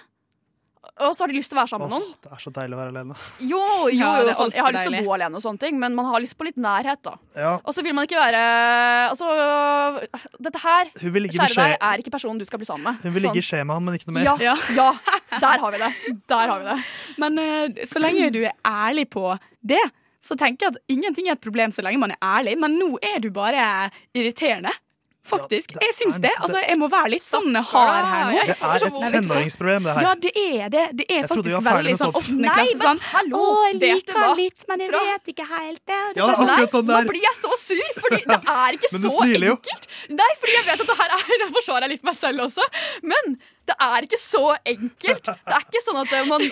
Og 1.05 1.13
så 1.15 1.25
har 1.25 1.29
de 1.31 1.37
lyst 1.37 1.51
til 1.53 1.59
å 1.59 1.61
være 1.61 1.69
sammen 1.69 1.91
med 1.91 1.99
noen. 1.99 2.13
det 2.25 2.31
er 2.33 2.41
så 2.41 2.51
deilig 2.55 2.75
å 2.75 2.79
være 2.79 2.93
alene. 2.95 3.17
Jo, 3.45 3.59
jo, 3.93 4.07
jo 4.25 4.35
sånn, 4.39 4.53
jeg 4.55 4.63
har 4.65 4.73
lyst 4.73 4.87
til 4.89 4.95
å 4.97 5.03
bo 5.05 5.13
alene 5.15 5.37
og 5.37 5.43
sånne 5.45 5.61
ting, 5.61 5.77
men 5.79 5.95
man 5.95 6.07
har 6.09 6.23
lyst 6.23 6.37
på 6.39 6.47
litt 6.47 6.57
nærhet, 6.57 7.03
da. 7.05 7.13
Ja, 7.37 7.51
Og 7.61 7.75
så 7.77 7.83
vil 7.85 7.93
man 7.99 8.07
ikke 8.09 8.17
være 8.19 8.41
Altså, 9.11 9.29
dette 10.49 10.63
her, 10.63 10.89
i 10.95 11.13
kjære 11.35 11.51
deg, 11.59 11.77
er 11.91 12.03
ikke 12.03 12.15
personen 12.15 12.41
du 12.41 12.47
skal 12.49 12.63
bli 12.63 12.69
sammen 12.71 12.89
med. 12.89 13.03
hun 13.05 13.15
vil 13.19 13.27
ligge 13.29 13.43
i 13.43 13.45
skje 13.45 13.61
med 13.67 13.75
han, 13.77 13.85
men 13.85 13.99
ikke 13.99 14.09
noe 14.11 14.17
mer. 14.19 14.27
Ja, 14.31 14.37
Ja. 14.49 14.57
ja, 14.81 14.89
der 15.45 15.63
har 15.67 15.77
vi 15.77 15.83
det. 15.85 15.93
Der 16.31 16.53
har 16.55 16.59
vi 16.65 16.69
det. 16.71 16.79
Men 17.19 17.39
eh, 17.45 17.85
så 17.89 18.03
lenge 18.03 18.31
du 18.35 18.41
er 18.45 18.55
ærlig 18.67 19.09
på 19.13 19.37
det, 19.61 19.83
så 20.25 20.37
tenker 20.41 20.67
jeg 20.67 20.77
at 20.77 20.83
ingenting 20.95 21.29
er 21.29 21.37
et 21.37 21.45
problem 21.45 21.71
så 21.75 21.85
lenge 21.85 22.01
man 22.01 22.17
er 22.17 22.23
ærlig. 22.25 22.57
Men 22.59 22.79
nå 22.81 22.95
er 23.03 23.21
du 23.23 23.31
bare 23.35 23.91
irriterende. 24.17 24.73
Faktisk. 25.29 25.75
Ja, 25.75 25.81
det 25.83 25.89
jeg 25.91 25.97
syns 25.99 26.19
det. 26.25 26.33
Altså, 26.39 26.61
jeg 26.65 26.79
må 26.81 26.89
være 26.93 27.11
litt 27.15 27.25
sånn 27.25 27.55
hard 27.71 28.07
her 28.09 28.25
nå. 28.29 28.45
Det 28.49 28.57
er 28.57 28.87
et 28.89 29.15
tenåringsproblem, 29.15 29.89
det 29.89 29.97
her. 29.99 30.07
Ja, 30.07 30.15
det 30.25 30.33
er 30.43 30.73
det. 30.75 30.85
Det 31.01 31.07
er 31.09 31.21
Jeg 31.21 31.29
faktisk 31.33 31.69
veldig 31.69 31.95
sånn 32.01 32.15
åttende 32.21 32.47
Nei, 32.49 32.55
klasse 32.57 32.79
men 32.79 32.87
sånn. 32.87 33.03
hallo, 33.13 33.43
Å, 33.43 33.61
jeg 33.69 33.79
liker 33.83 34.35
litt, 34.41 34.67
men 34.71 34.85
jeg 34.87 34.95
vet 34.97 35.33
ikke 35.35 35.47
helt 35.53 35.83
det. 35.85 36.01
Ja, 36.17 36.25
det 36.25 36.33
er 36.33 36.41
sånn 36.41 36.51
Nei, 36.53 36.59
der. 36.65 36.89
nå 36.89 37.13
blir 37.13 37.27
jeg 37.29 37.37
så 37.43 37.53
sur, 37.61 37.93
fordi 38.01 38.23
det 38.33 38.41
er 38.57 38.79
ikke 38.79 38.93
så 38.95 39.15
enkelt. 39.29 39.89
Nei, 40.23 40.31
fordi 40.41 40.57
jeg 40.59 40.67
vet 40.73 40.83
at 40.87 40.91
det 40.93 40.99
her 41.03 41.15
er 41.19 41.27
Jeg 41.43 41.53
forsvarer 41.55 41.87
jeg 41.87 41.97
litt 41.97 42.09
meg 42.09 42.17
selv 42.19 42.45
også, 42.49 42.65
men 43.07 43.39
det 43.69 43.75
er 43.85 44.07
ikke 44.07 44.19
så 44.21 44.43
enkelt. 44.73 45.29
Det 45.29 45.55
er 45.57 45.65
ikke 45.67 45.83
sånn 45.85 45.99
at 46.01 46.13
man 46.29 46.45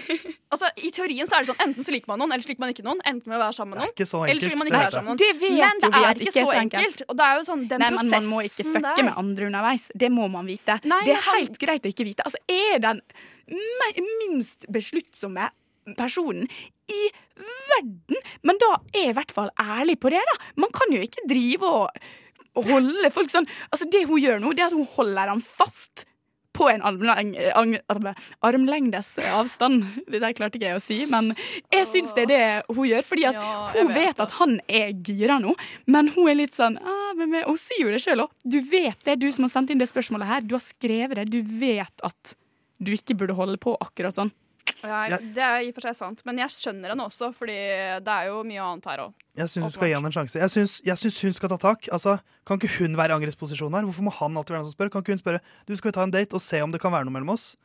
Altså, 0.57 0.68
I 0.79 0.90
teorien 0.94 1.26
så 1.29 1.37
er 1.37 1.44
det 1.44 1.48
sånn 1.50 1.62
enten 1.64 1.85
så 1.85 1.92
liker 1.92 2.09
man 2.12 2.20
noen, 2.22 2.31
eller 2.33 2.44
så 2.44 2.50
liker 2.52 2.62
man 2.62 2.72
ikke 2.72 2.85
noen. 2.87 3.00
Enten 3.09 3.29
med 3.33 3.37
å 3.38 3.42
være 3.42 3.57
sammen 3.57 3.74
med 3.74 3.83
noen, 3.83 3.94
eller 4.31 4.44
så 4.44 4.50
vil 4.52 4.59
man 4.61 4.70
ikke 4.70 4.81
være 4.85 4.94
sammen 4.94 5.11
med 5.11 5.22
Det 5.22 5.31
noen. 5.33 5.40
vet 5.42 5.66
Men 5.66 5.81
det 5.83 5.90
er 5.98 6.07
ikke 6.14 6.26
ikke 6.26 6.35
så 6.37 6.44
så 6.46 6.55
enkelt. 6.61 6.81
enkelt. 6.85 7.02
Og 7.11 7.18
det 7.18 7.26
er 7.26 7.35
jo 7.40 7.44
sånn 7.48 7.64
den 7.72 7.83
Nei, 7.83 7.90
men 7.96 8.11
Man 8.14 8.29
må 8.31 8.40
ikke 8.46 8.66
fucke 8.68 8.83
der. 8.87 9.02
med 9.09 9.20
andre 9.24 9.48
underveis. 9.50 9.88
Det 10.05 10.11
må 10.14 10.29
man 10.33 10.46
vite. 10.48 10.79
Nei, 10.85 11.00
det 11.09 11.16
er 11.16 11.24
helt 11.33 11.59
greit 11.64 11.88
å 11.88 11.92
ikke 11.92 12.07
vite. 12.09 12.26
Altså, 12.29 12.38
er 12.48 12.79
den 12.87 13.02
minst 14.22 14.66
besluttsomme 14.72 15.50
personen 15.98 16.46
i 16.90 17.02
verden. 17.70 18.22
Men 18.46 18.59
da 18.62 18.72
er 18.94 19.09
jeg 19.09 19.14
i 19.14 19.18
hvert 19.18 19.35
fall 19.35 19.50
ærlig 19.61 19.98
på 20.02 20.11
det, 20.14 20.22
da. 20.31 20.37
Man 20.62 20.72
kan 20.74 20.92
jo 20.94 21.02
ikke 21.02 21.26
drive 21.31 21.62
og 21.83 22.07
og 22.57 22.64
holde 22.72 23.11
folk 23.12 23.29
sånn 23.29 23.44
Altså, 23.68 23.85
det 23.92 24.07
hun 24.09 24.16
gjør 24.16 24.38
nå, 24.40 24.55
det 24.57 24.62
er 24.64 24.70
at 24.70 24.76
hun 24.79 24.87
holder 24.96 25.29
han 25.29 25.42
fast. 25.44 26.07
På 26.57 26.69
en 26.73 26.83
armlengdes 28.40 29.11
avstand. 29.31 29.85
Det 30.09 30.23
der 30.23 30.37
klarte 30.37 30.59
ikke 30.59 30.71
jeg 30.71 30.81
å 30.81 30.85
si, 30.85 30.99
men 31.11 31.33
jeg 31.73 31.88
syns 31.90 32.14
det 32.16 32.27
er 32.27 32.33
det 32.33 32.42
hun 32.71 32.87
gjør. 32.88 33.05
Fordi 33.07 33.27
at 33.31 33.40
hun 33.77 33.92
vet 33.95 34.23
at 34.25 34.38
han 34.40 34.57
er 34.66 34.95
gira 35.07 35.38
nå, 35.42 35.55
men 35.90 36.11
hun 36.16 36.31
er 36.33 36.40
litt 36.40 36.57
sånn 36.57 36.79
ah, 36.81 37.12
Hun 37.16 37.61
sier 37.61 37.87
jo 37.87 37.92
det 37.92 38.03
sjøl 38.05 38.25
òg. 38.27 38.33
Du 38.45 38.59
vet 38.64 38.99
det, 39.07 39.19
du 39.21 39.29
som 39.33 39.47
har 39.47 39.53
sendt 39.55 39.73
inn 39.73 39.83
det 39.83 39.90
spørsmålet 39.90 40.33
her. 40.33 40.49
Du 40.49 40.57
har 40.57 40.64
skrevet 40.64 41.21
det. 41.21 41.29
Du 41.33 41.40
vet 41.61 42.05
at 42.07 42.37
du 42.79 42.92
ikke 42.92 43.16
burde 43.16 43.37
holde 43.37 43.61
på 43.61 43.77
akkurat 43.81 44.16
sånn. 44.16 44.33
Ja, 44.84 45.18
det 45.18 45.42
er 45.42 45.60
i 45.64 45.68
og 45.70 45.74
for 45.78 45.86
seg 45.86 45.96
sant, 45.96 46.20
men 46.28 46.38
jeg 46.38 46.52
skjønner 46.52 46.92
henne 46.92 47.06
også, 47.08 47.30
fordi 47.34 47.56
det 48.04 48.12
er 48.12 48.26
jo 48.28 48.42
mye 48.46 48.60
annet 48.62 48.84
her 48.90 49.02
òg. 49.06 49.14
Jeg 49.36 49.48
syns 49.52 49.64
hun 49.64 49.72
skal 49.74 49.88
gi 49.88 49.94
han 49.96 50.04
en 50.08 50.14
sjanse. 50.14 50.38
Jeg 50.40 50.52
syns, 50.52 50.74
jeg 50.86 50.96
syns 51.00 51.20
hun 51.24 51.32
skal 51.36 51.48
ta 51.52 51.58
tak. 51.60 51.88
Altså, 51.92 52.18
Kan 52.46 52.60
ikke 52.60 52.70
hun 52.78 52.94
være 52.96 53.10
i 53.10 53.16
angrepsposisjon 53.18 53.74
her? 53.74 53.82
Hvorfor 53.88 54.04
må 54.06 54.12
han 54.20 54.36
alltid 54.36 54.54
være 54.54 54.62
den 54.62 54.70
som 54.70 54.76
spør? 54.76 54.90
Kan 54.94 55.02
ikke 55.02 55.16
hun 55.16 55.22
spørre 55.24 55.40
du 55.66 55.74
skal 55.76 55.90
vi 55.90 55.94
ta 55.96 56.04
en 56.06 56.12
date 56.14 56.36
og 56.38 56.40
se 56.44 56.60
om 56.62 56.70
det 56.72 56.80
kan 56.80 56.92
være 56.94 57.04
noe 57.08 57.16
mellom 57.16 57.32
oss? 57.34 57.56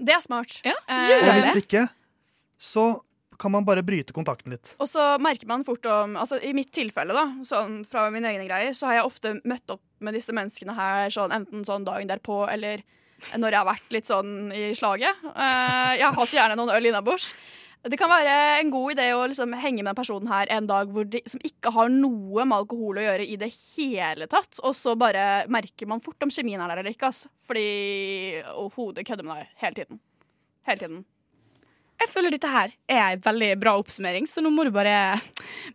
Det 0.00 0.14
er 0.14 0.22
smart. 0.24 0.60
Ja, 0.64 0.72
Eh, 0.88 1.28
Og 1.28 1.34
hvis 1.38 1.54
ikke, 1.60 1.88
så 2.58 3.00
kan 3.38 3.50
man 3.50 3.64
bare 3.66 3.82
bryte 3.82 4.12
kontakten 4.14 4.50
litt. 4.54 4.74
Og 4.78 4.86
så 4.88 5.18
merker 5.20 5.46
man 5.50 5.64
fort 5.66 5.84
om 5.90 6.16
altså 6.16 6.38
I 6.42 6.52
mitt 6.54 6.70
tilfelle, 6.72 7.12
da, 7.12 7.26
sånn 7.44 7.84
fra 7.86 8.06
mine 8.14 8.30
egne 8.30 8.46
greier, 8.48 8.72
så 8.74 8.86
har 8.86 8.94
jeg 9.00 9.04
ofte 9.10 9.32
møtt 9.44 9.68
opp 9.74 9.82
med 10.00 10.14
disse 10.14 10.32
menneskene 10.32 10.74
her 10.74 11.10
sånn, 11.10 11.32
enten 11.34 11.64
sånn 11.66 11.84
dagen 11.84 12.08
derpå 12.08 12.44
eller 12.50 12.82
når 13.36 13.54
jeg 13.54 13.60
har 13.60 13.68
vært 13.68 13.94
litt 13.96 14.08
sånn 14.10 14.32
i 14.54 14.70
slaget. 14.76 15.26
Eh, 15.34 15.92
jeg 15.98 16.06
har 16.06 16.16
hatt 16.16 16.34
gjerne 16.36 16.56
noen 16.58 16.72
øl 16.76 16.90
innabords. 16.90 17.32
Det 17.84 17.98
kan 18.00 18.08
være 18.08 18.34
en 18.62 18.70
god 18.72 18.94
idé 18.94 19.10
å 19.12 19.24
liksom 19.28 19.52
henge 19.60 19.82
med 19.82 19.90
den 19.90 19.98
personen 19.98 20.30
her 20.32 20.48
en 20.54 20.68
dag 20.70 20.88
de, 21.12 21.20
som 21.28 21.42
ikke 21.44 21.72
har 21.74 21.90
noe 21.92 22.46
med 22.48 22.56
alkohol 22.56 22.96
å 22.96 23.04
gjøre 23.04 23.26
i 23.28 23.36
det 23.40 23.50
hele 23.52 24.28
tatt, 24.32 24.56
og 24.64 24.72
så 24.78 24.94
bare 24.96 25.44
merker 25.52 25.90
man 25.90 26.00
fort 26.00 26.24
om 26.24 26.32
kjemien 26.32 26.62
er 26.64 26.72
der 26.72 26.80
eller 26.80 26.96
ikke. 26.96 27.12
ass. 27.12 27.26
Fordi 27.44 28.40
og 28.54 28.72
hodet 28.78 29.04
kødder 29.04 29.28
med 29.28 29.42
deg 29.42 29.60
hele 29.60 29.80
tiden. 29.82 30.00
Hele 30.64 30.80
tiden. 30.80 31.04
Jeg 32.00 32.10
føler 32.10 32.32
dette 32.34 32.50
her 32.50 32.72
er 32.90 33.04
en 33.14 33.24
veldig 33.24 33.52
bra 33.60 33.76
oppsummering, 33.78 34.26
så 34.28 34.42
nå 34.42 34.50
må 34.52 34.64
du 34.64 34.72
bare 34.74 35.20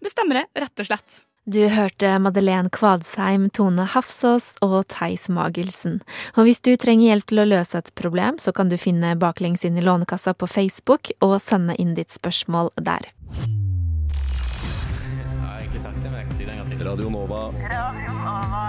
bestemme 0.04 0.36
det, 0.36 0.48
rett 0.58 0.82
og 0.82 0.90
slett. 0.90 1.22
Du 1.50 1.68
hørte 1.68 2.20
Madeleine 2.20 2.70
Kvadsheim, 2.70 3.48
Tone 3.50 3.82
Hafsås 3.90 4.52
og 4.62 4.84
Theis 4.94 5.24
Magelsen. 5.34 5.96
Og 6.38 6.46
hvis 6.46 6.62
du 6.62 6.76
trenger 6.78 7.08
hjelp 7.08 7.26
til 7.32 7.42
å 7.42 7.46
løse 7.48 7.80
et 7.82 7.90
problem, 7.98 8.38
så 8.38 8.54
kan 8.54 8.70
du 8.70 8.78
finne 8.78 9.16
Baklengs 9.18 9.66
inn 9.66 9.80
i 9.80 9.82
Lånekassa 9.82 10.36
på 10.38 10.46
Facebook 10.46 11.10
og 11.26 11.40
sende 11.42 11.74
inn 11.82 11.96
ditt 11.98 12.14
spørsmål 12.14 12.70
der. 12.78 13.10
Jeg 13.34 15.26
har 15.42 15.58
egentlig 15.58 15.82
sagt 15.88 15.98
det, 16.04 16.12
men 16.12 16.20
jeg 16.22 16.30
kan 16.30 16.38
si 16.38 16.46
det 16.46 16.54
en 16.54 16.62
gang 16.62 16.70
til. 16.70 16.86
Radio 16.86 17.10
Nova. 17.18 17.44
Radio 17.74 18.18
Nova. 18.22 18.64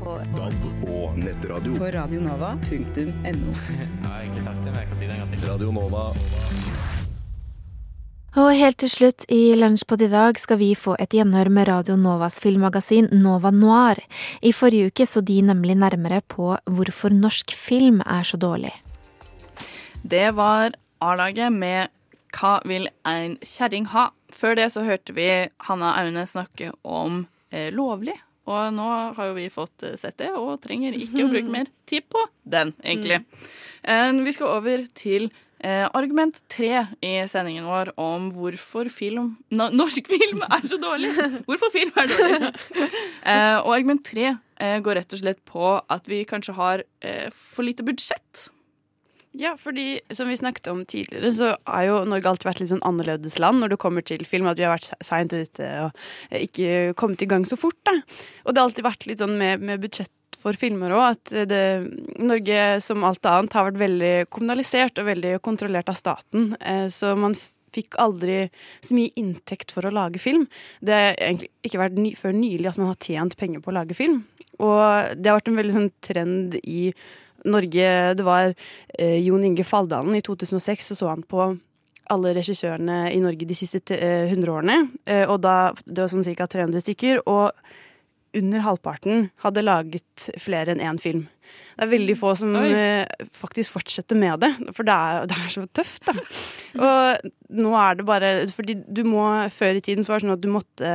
På. 0.00 0.18
DAB 0.40 0.88
og 0.88 1.18
nettradio. 1.20 1.76
På 1.76 1.96
radionova.no. 2.00 3.56
Jeg 3.76 3.90
har 4.08 4.20
egentlig 4.22 4.48
sagt 4.48 4.64
det, 4.64 4.70
men 4.72 4.80
jeg 4.80 4.88
kan 4.88 4.96
si 4.96 5.04
det 5.04 5.18
en 5.18 5.26
gang 5.26 5.34
til. 5.36 5.50
Radio 5.50 5.74
Nova. 5.82 6.14
Og 8.36 8.50
helt 8.52 8.76
til 8.82 8.90
slutt 8.92 9.24
i 9.32 9.54
Lunsjpod 9.56 10.02
i 10.04 10.10
dag 10.12 10.36
skal 10.36 10.58
vi 10.60 10.74
få 10.76 10.92
et 11.00 11.14
gjenhør 11.16 11.48
med 11.48 11.70
Radio 11.70 11.94
Novas 11.96 12.34
filmmagasin 12.42 13.06
Nova 13.16 13.48
Noir. 13.48 13.96
I 14.44 14.52
forrige 14.52 14.90
uke 14.90 15.06
så 15.08 15.22
de 15.24 15.38
nemlig 15.40 15.78
nærmere 15.80 16.18
på 16.20 16.50
hvorfor 16.68 17.14
norsk 17.16 17.54
film 17.56 18.02
er 18.04 18.28
så 18.28 18.36
dårlig. 18.36 18.74
Det 20.04 20.34
var 20.36 20.76
A-laget 21.00 21.56
med 21.56 21.88
Hva 22.36 22.58
vil 22.68 22.90
ein 23.08 23.38
kjerring 23.40 23.88
ha? 23.94 24.10
Før 24.28 24.58
det 24.60 24.68
så 24.74 24.84
hørte 24.84 25.16
vi 25.16 25.30
Hanna 25.70 25.94
Aune 26.02 26.26
snakke 26.28 26.74
om 26.84 27.22
eh, 27.48 27.72
lovlig. 27.72 28.18
Og 28.44 28.68
nå 28.76 28.90
har 29.16 29.30
jo 29.30 29.38
vi 29.38 29.48
fått 29.48 29.80
eh, 29.88 29.96
sett 29.96 30.20
det, 30.20 30.28
og 30.36 30.60
trenger 30.60 30.92
ikke 30.92 31.24
å 31.24 31.32
bruke 31.32 31.56
mer 31.56 31.72
tid 31.88 32.04
på 32.12 32.28
den, 32.44 32.76
egentlig. 32.84 33.22
Mm. 33.86 34.24
vi 34.26 34.32
skal 34.36 34.58
over 34.58 34.84
til 34.98 35.30
eh, 35.64 35.84
argument 35.96 36.40
tre 36.52 36.86
i 37.04 37.14
sendingen 37.30 37.68
vår 37.68 37.92
om 38.00 38.30
hvorfor 38.34 38.90
film 38.92 39.34
no, 39.50 39.68
norsk 39.72 40.10
film 40.10 40.42
er 40.48 40.66
så 40.68 40.80
dårlig. 40.82 41.12
Hvorfor 41.48 41.72
film 41.74 41.94
er 41.96 42.12
dårlig. 42.12 42.52
Eh, 43.26 43.56
og 43.58 43.72
argument 43.74 44.04
tre 44.06 44.28
eh, 44.30 44.76
går 44.84 45.00
rett 45.00 45.14
og 45.16 45.18
slett 45.18 45.40
på 45.48 45.72
at 45.90 46.04
vi 46.06 46.20
kanskje 46.28 46.54
har 46.54 46.84
eh, 47.02 47.26
for 47.34 47.66
lite 47.66 47.82
budsjett. 47.86 48.46
Ja, 49.36 49.56
fordi 49.60 50.00
som 50.14 50.30
vi 50.30 50.36
snakket 50.36 50.66
om 50.70 50.84
tidligere, 50.88 51.32
så 51.34 51.48
har 51.66 51.82
jo 51.84 51.96
Norge 52.08 52.30
alltid 52.30 52.48
vært 52.48 52.60
litt 52.62 52.70
sånn 52.70 52.84
annerledes 52.88 53.36
land 53.42 53.60
når 53.60 53.74
det 53.74 53.80
kommer 53.82 54.04
til 54.06 54.22
film. 54.24 54.48
At 54.48 54.56
vi 54.56 54.64
har 54.64 54.72
vært 54.72 54.94
seint 55.04 55.34
ute 55.34 55.66
og 55.84 56.38
ikke 56.38 56.94
kommet 56.96 57.24
i 57.26 57.28
gang 57.28 57.44
så 57.48 57.58
fort. 57.60 57.76
da. 57.84 57.98
Og 58.46 58.54
det 58.54 58.62
har 58.62 58.70
alltid 58.70 58.86
vært 58.86 59.04
litt 59.10 59.20
sånn 59.20 59.36
med, 59.36 59.60
med 59.60 59.82
budsjett 59.82 60.12
for 60.46 60.58
filmer 60.58 60.94
òg, 60.94 61.16
at 61.16 61.34
det, 61.50 61.62
Norge 62.22 62.62
som 62.84 63.02
alt 63.06 63.26
annet 63.26 63.56
har 63.58 63.66
vært 63.70 63.82
veldig 63.82 64.14
kommunalisert 64.30 65.02
og 65.02 65.08
veldig 65.10 65.36
kontrollert 65.42 65.90
av 65.90 65.98
staten. 65.98 66.52
Eh, 66.60 66.86
Så 66.86 67.16
man 67.18 67.34
fikk 67.76 67.98
aldri 68.00 68.46
så 68.80 68.96
mye 68.96 69.12
inntekt 69.20 69.74
for 69.74 69.84
å 69.84 69.92
lage 69.92 70.22
film. 70.22 70.46
Det 70.80 70.94
har 70.94 71.18
egentlig 71.18 71.50
ikke 71.66 71.82
vært 71.82 71.98
ny, 72.00 72.14
før 72.16 72.32
nylig 72.32 72.70
at 72.70 72.78
man 72.80 72.92
har 72.92 73.02
tjent 73.02 73.36
penger 73.36 73.60
på 73.60 73.72
å 73.72 73.76
lage 73.76 73.96
film. 73.98 74.22
Og 74.62 75.12
det 75.18 75.28
har 75.28 75.40
vært 75.40 75.50
en 75.52 75.60
veldig 75.60 75.74
sånn 75.74 75.92
trend 76.00 76.56
i 76.62 76.90
Norge 77.46 77.88
Det 78.18 78.24
var 78.26 78.54
eh, 78.98 79.18
Jon 79.22 79.44
Inge 79.44 79.62
Faldalen 79.62 80.16
i 80.16 80.22
2006, 80.24 80.88
så 80.88 80.96
så 80.98 81.10
han 81.12 81.22
på 81.22 81.50
alle 82.10 82.32
regissørene 82.34 83.10
i 83.12 83.20
Norge 83.22 83.46
de 83.46 83.54
siste 83.58 83.94
hundre 83.98 84.30
100 84.30 84.54
årene. 84.54 84.78
Eh, 85.06 85.26
og 85.26 85.42
da, 85.44 85.72
Det 85.84 86.00
var 86.00 86.10
sånn 86.10 86.26
ca. 86.38 86.46
300 86.46 86.82
stykker. 86.82 87.22
Og 87.26 87.52
under 88.38 88.64
halvparten 88.64 89.30
hadde 89.44 89.64
laget 89.64 90.28
flere 90.42 90.74
enn 90.74 90.82
én 90.84 91.00
film. 91.02 91.26
Det 91.76 91.84
er 91.84 91.92
veldig 91.92 92.16
få 92.18 92.32
som 92.38 92.54
Oi. 92.58 92.68
eh, 92.72 93.26
faktisk 93.36 93.76
fortsetter 93.76 94.18
med 94.18 94.40
det, 94.42 94.50
for 94.74 94.86
det 94.88 94.96
er, 94.96 95.28
det 95.30 95.36
er 95.38 95.52
så 95.52 95.66
tøft, 95.76 96.08
da. 96.08 96.14
Og 96.80 97.30
nå 97.62 97.72
er 97.78 97.98
det 97.98 98.06
bare 98.08 98.30
Fordi 98.52 98.74
du 98.84 99.04
må 99.06 99.22
Før 99.54 99.78
i 99.78 99.80
tiden 99.84 100.04
så 100.04 100.12
var 100.12 100.18
det 100.20 100.26
sånn 100.26 100.34
at 100.34 100.42
du 100.42 100.48
måtte 100.52 100.90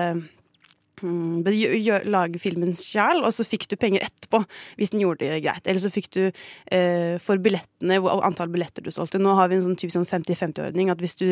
mm, 1.01 2.03
lage 2.09 2.41
filmen 2.41 2.73
sjæl, 2.77 3.23
og 3.25 3.33
så 3.35 3.45
fikk 3.47 3.67
du 3.71 3.77
penger 3.79 4.05
etterpå 4.05 4.43
hvis 4.79 4.93
den 4.93 5.03
gjorde 5.03 5.27
det 5.27 5.41
greit. 5.45 5.67
Eller 5.67 5.81
så 5.83 5.91
fikk 5.93 6.11
du 6.15 6.21
eh, 6.27 7.17
for 7.21 7.41
billettene, 7.41 7.99
hvor 8.01 8.23
antall 8.25 8.51
billetter 8.53 8.85
du 8.85 8.91
solgte. 8.93 9.21
Nå 9.21 9.35
har 9.39 9.51
vi 9.51 9.59
en 9.59 9.65
sånn 9.65 9.79
typisk 9.79 9.99
sånn 9.99 10.09
50-50-ordning, 10.09 10.91
at 10.93 11.01
hvis 11.03 11.17
du 11.21 11.27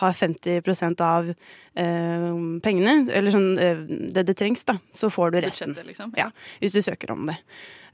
har 0.00 0.14
50% 0.14 1.02
av 1.04 1.32
eh, 1.32 2.30
pengene, 2.64 2.96
eller 3.08 3.34
sånn 3.34 3.50
eh, 3.58 3.84
det 4.14 4.26
det 4.28 4.38
trengs, 4.38 4.64
da, 4.68 4.78
så 4.96 5.10
får 5.12 5.34
du 5.34 5.42
resten. 5.44 5.76
Liksom. 5.86 6.14
Ja, 6.18 6.30
hvis 6.62 6.76
du 6.76 6.82
søker 6.84 7.14
om 7.16 7.30
det. 7.30 7.40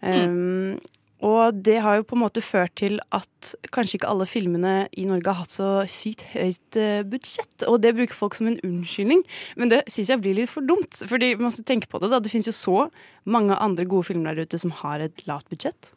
Um, 0.04 0.76
og 1.24 1.56
det 1.64 1.78
har 1.80 1.96
jo 1.96 2.04
på 2.04 2.16
en 2.16 2.22
måte 2.26 2.42
ført 2.44 2.74
til 2.76 2.98
at 3.16 3.52
kanskje 3.72 3.96
ikke 3.98 4.10
alle 4.10 4.26
filmene 4.28 4.74
i 4.92 5.06
Norge 5.08 5.32
har 5.32 5.38
hatt 5.40 5.54
så 5.54 5.68
sykt 5.88 6.26
høyt 6.34 6.76
eh, 6.76 7.00
budsjett. 7.08 7.64
Og 7.70 7.80
det 7.80 7.94
bruker 7.96 8.16
folk 8.16 8.36
som 8.36 8.50
en 8.50 8.58
unnskyldning, 8.66 9.22
men 9.56 9.72
det 9.72 9.82
syns 9.88 10.12
jeg 10.12 10.20
blir 10.20 10.36
litt 10.36 10.52
for 10.52 10.66
dumt. 10.66 11.00
Fordi 11.08 11.32
man 11.40 11.54
skal 11.54 11.68
tenke 11.72 11.88
på 11.88 12.02
det 12.02 12.12
da, 12.12 12.20
det 12.20 12.32
finnes 12.32 12.50
jo 12.50 12.56
så 12.56 12.78
mange 13.24 13.56
andre 13.56 13.88
gode 13.88 14.10
filmer 14.10 14.36
der 14.36 14.44
ute 14.44 14.60
som 14.60 14.74
har 14.82 15.04
et 15.04 15.24
lavt 15.28 15.48
budsjett. 15.52 15.90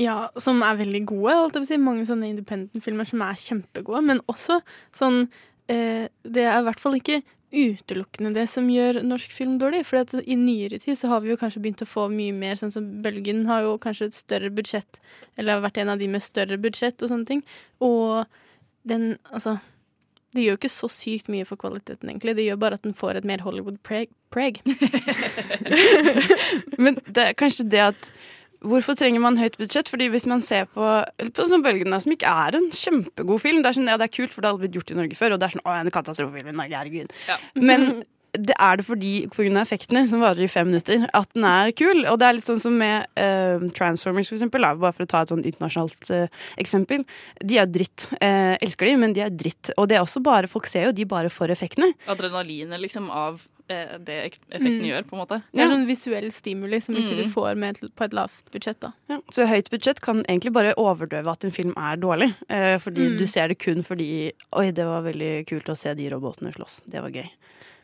Ja, 0.00 0.30
som 0.40 0.64
er 0.64 0.80
veldig 0.80 1.04
gode. 1.10 1.36
Holdt 1.36 1.60
si. 1.68 1.76
Mange 1.80 2.08
sånne 2.08 2.30
independent-filmer 2.32 3.08
som 3.08 3.24
er 3.24 3.40
kjempegode. 3.40 4.02
Men 4.08 4.24
også 4.30 4.60
sånn 4.96 5.26
eh, 5.68 6.08
Det 6.24 6.44
er 6.48 6.60
i 6.60 6.66
hvert 6.68 6.80
fall 6.80 6.96
ikke 6.96 7.20
utelukkende 7.52 8.32
det 8.34 8.46
som 8.50 8.68
gjør 8.72 9.02
norsk 9.04 9.32
film 9.34 9.58
dårlig. 9.60 9.84
For 9.88 10.20
i 10.24 10.36
nyere 10.38 10.80
tid 10.82 10.98
så 10.98 11.10
har 11.12 11.22
vi 11.24 11.32
jo 11.32 11.38
kanskje 11.40 11.62
begynt 11.62 11.84
å 11.84 11.88
få 11.88 12.08
mye 12.12 12.34
mer 12.36 12.56
sånn 12.58 12.72
som 12.74 12.88
Bølgen 13.04 13.44
har 13.50 13.66
jo 13.66 13.76
kanskje 13.82 14.08
et 14.10 14.16
større 14.16 14.52
budsjett, 14.54 15.00
eller 15.36 15.58
har 15.58 15.66
vært 15.66 15.82
en 15.82 15.92
av 15.94 16.00
de 16.00 16.08
med 16.10 16.24
større 16.24 16.58
budsjett 16.60 17.04
og 17.04 17.12
sånne 17.12 17.28
ting. 17.28 17.44
Og 17.84 18.24
den, 18.88 19.16
altså 19.30 19.58
Det 20.32 20.40
gjør 20.40 20.54
jo 20.54 20.58
ikke 20.62 20.72
så 20.72 20.88
sykt 20.88 21.26
mye 21.28 21.44
for 21.44 21.60
kvaliteten, 21.60 22.08
egentlig. 22.08 22.32
Det 22.38 22.46
gjør 22.46 22.60
bare 22.62 22.78
at 22.78 22.86
den 22.86 22.94
får 22.96 23.18
et 23.20 23.26
mer 23.28 23.42
Hollywood-preg. 23.44 24.08
preg. 24.32 24.62
Men 26.82 26.96
det 27.04 27.26
er 27.26 27.36
kanskje 27.36 27.68
det 27.68 27.82
at 27.90 28.08
Hvorfor 28.62 28.96
trenger 28.98 29.22
man 29.24 29.38
høyt 29.40 29.58
budsjett? 29.60 29.90
Fordi 29.92 30.08
hvis 30.12 30.26
man 30.30 30.42
ser 30.44 30.68
på, 30.70 30.86
på 31.18 31.48
sånn 31.48 31.64
Bølgene, 31.64 32.00
som 32.02 32.14
ikke 32.14 32.30
er 32.46 32.58
en 32.58 32.70
kjempegod 32.70 33.42
film 33.42 33.62
Det 33.62 33.72
er 33.72 33.78
sånn, 33.78 33.90
ja, 33.90 33.98
det 34.00 34.08
er 34.08 34.16
kult, 34.16 34.34
for 34.34 34.42
det 34.42 34.50
har 34.50 34.56
aldri 34.56 34.68
blitt 34.68 34.80
gjort 34.80 34.94
i 34.94 34.98
Norge 35.02 35.18
før, 35.18 35.34
og 35.34 35.42
det 35.42 35.48
er 35.48 35.56
sånn 35.56 35.66
Å, 35.66 35.76
en 35.78 35.94
katastrofefilm 35.94 36.52
i 36.52 36.58
Norge, 36.62 36.82
herregud. 36.82 37.14
Men 37.58 38.04
det 38.32 38.54
er 38.56 38.78
det 38.80 38.84
fordi 38.86 39.10
pga. 39.28 39.60
effektene, 39.60 40.06
som 40.08 40.22
varer 40.24 40.46
i 40.46 40.48
fem 40.48 40.66
minutter, 40.66 41.04
at 41.12 41.28
den 41.34 41.44
er 41.44 41.72
kul. 41.76 42.06
Og 42.08 42.16
det 42.18 42.26
er 42.26 42.36
litt 42.38 42.46
sånn 42.46 42.60
som 42.62 42.76
med 42.80 43.04
uh, 43.20 43.60
Transformers, 43.76 44.30
for 44.30 44.38
eksempel. 44.38 44.64
Bare 44.80 44.96
for 44.96 45.04
å 45.04 45.10
ta 45.10 45.20
et 45.22 45.32
sånn 45.34 45.44
internasjonalt 45.44 46.08
uh, 46.14 46.46
eksempel. 46.62 47.04
De 47.44 47.60
er 47.60 47.68
dritt. 47.68 48.08
Uh, 48.22 48.56
elsker 48.64 48.88
de, 48.88 48.94
men 49.04 49.12
de 49.16 49.26
er 49.26 49.34
dritt. 49.36 49.74
Og 49.76 49.90
det 49.90 49.98
er 49.98 50.04
også 50.06 50.24
bare, 50.24 50.48
folk 50.48 50.70
ser 50.70 50.88
jo 50.88 50.96
de 50.96 51.04
bare 51.08 51.32
for 51.32 51.52
effektene. 51.52 51.92
Adrenalinet 52.08 52.80
liksom 52.80 53.10
av 53.12 53.42
det 53.68 54.16
effekten 54.50 54.80
Mm. 54.82 54.86
gjør, 54.90 55.02
på 55.08 55.12
en 55.16 55.20
måte. 55.26 55.42
Det 55.52 55.62
er 55.62 55.68
sånn 55.68 55.86
visuell 55.86 56.30
stimuli 56.32 56.80
som 56.82 56.94
ikke 56.94 57.16
du 57.16 57.22
Mm. 57.24 57.32
får 57.32 57.56
med 57.56 57.76
et, 57.82 57.94
på 57.96 58.04
et 58.04 58.12
lavt 58.12 58.50
budsjett. 58.52 58.80
da. 58.80 58.92
Ja, 59.08 59.18
så 59.30 59.46
høyt 59.46 59.70
budsjett 59.70 60.00
kan 60.00 60.22
egentlig 60.24 60.52
bare 60.52 60.74
overdøve 60.76 61.30
at 61.30 61.44
en 61.44 61.50
film 61.50 61.72
er 61.76 61.96
dårlig. 61.96 62.34
Eh, 62.50 62.78
fordi 62.78 63.08
Mm. 63.12 63.18
du 63.18 63.26
ser 63.26 63.48
det 63.48 63.58
kun 63.58 63.82
fordi 63.82 64.32
Oi, 64.52 64.70
det 64.70 64.84
var 64.84 65.02
veldig 65.02 65.46
kult 65.46 65.64
å 65.68 65.76
se 65.76 65.94
de 65.94 66.08
robotene 66.10 66.52
slåss. 66.54 66.82
Det 66.88 67.00
var 67.00 67.10
gøy. 67.10 67.28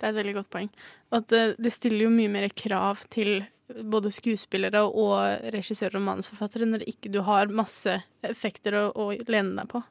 Det 0.01 0.03
er 0.03 0.09
et 0.09 0.15
veldig 0.27 0.35
godt 0.35 0.51
poeng. 0.51 0.69
At 1.13 1.27
det, 1.29 1.57
det 1.59 1.73
stiller 1.73 2.03
jo 2.05 2.11
mye 2.11 2.29
mer 2.31 2.49
krav 2.51 3.09
til 3.11 3.47
både 3.85 4.11
skuespillere 4.13 4.81
og 4.95 5.43
regissører 5.53 5.97
og 5.97 6.03
manusforfattere 6.03 6.67
når 6.67 6.85
ikke 6.89 7.11
du 7.13 7.21
har 7.23 7.47
masse 7.49 8.03
effekter 8.25 8.73
å, 8.73 8.93
å 8.95 9.27
lene 9.29 9.57
deg 9.57 9.69
på. 9.69 9.83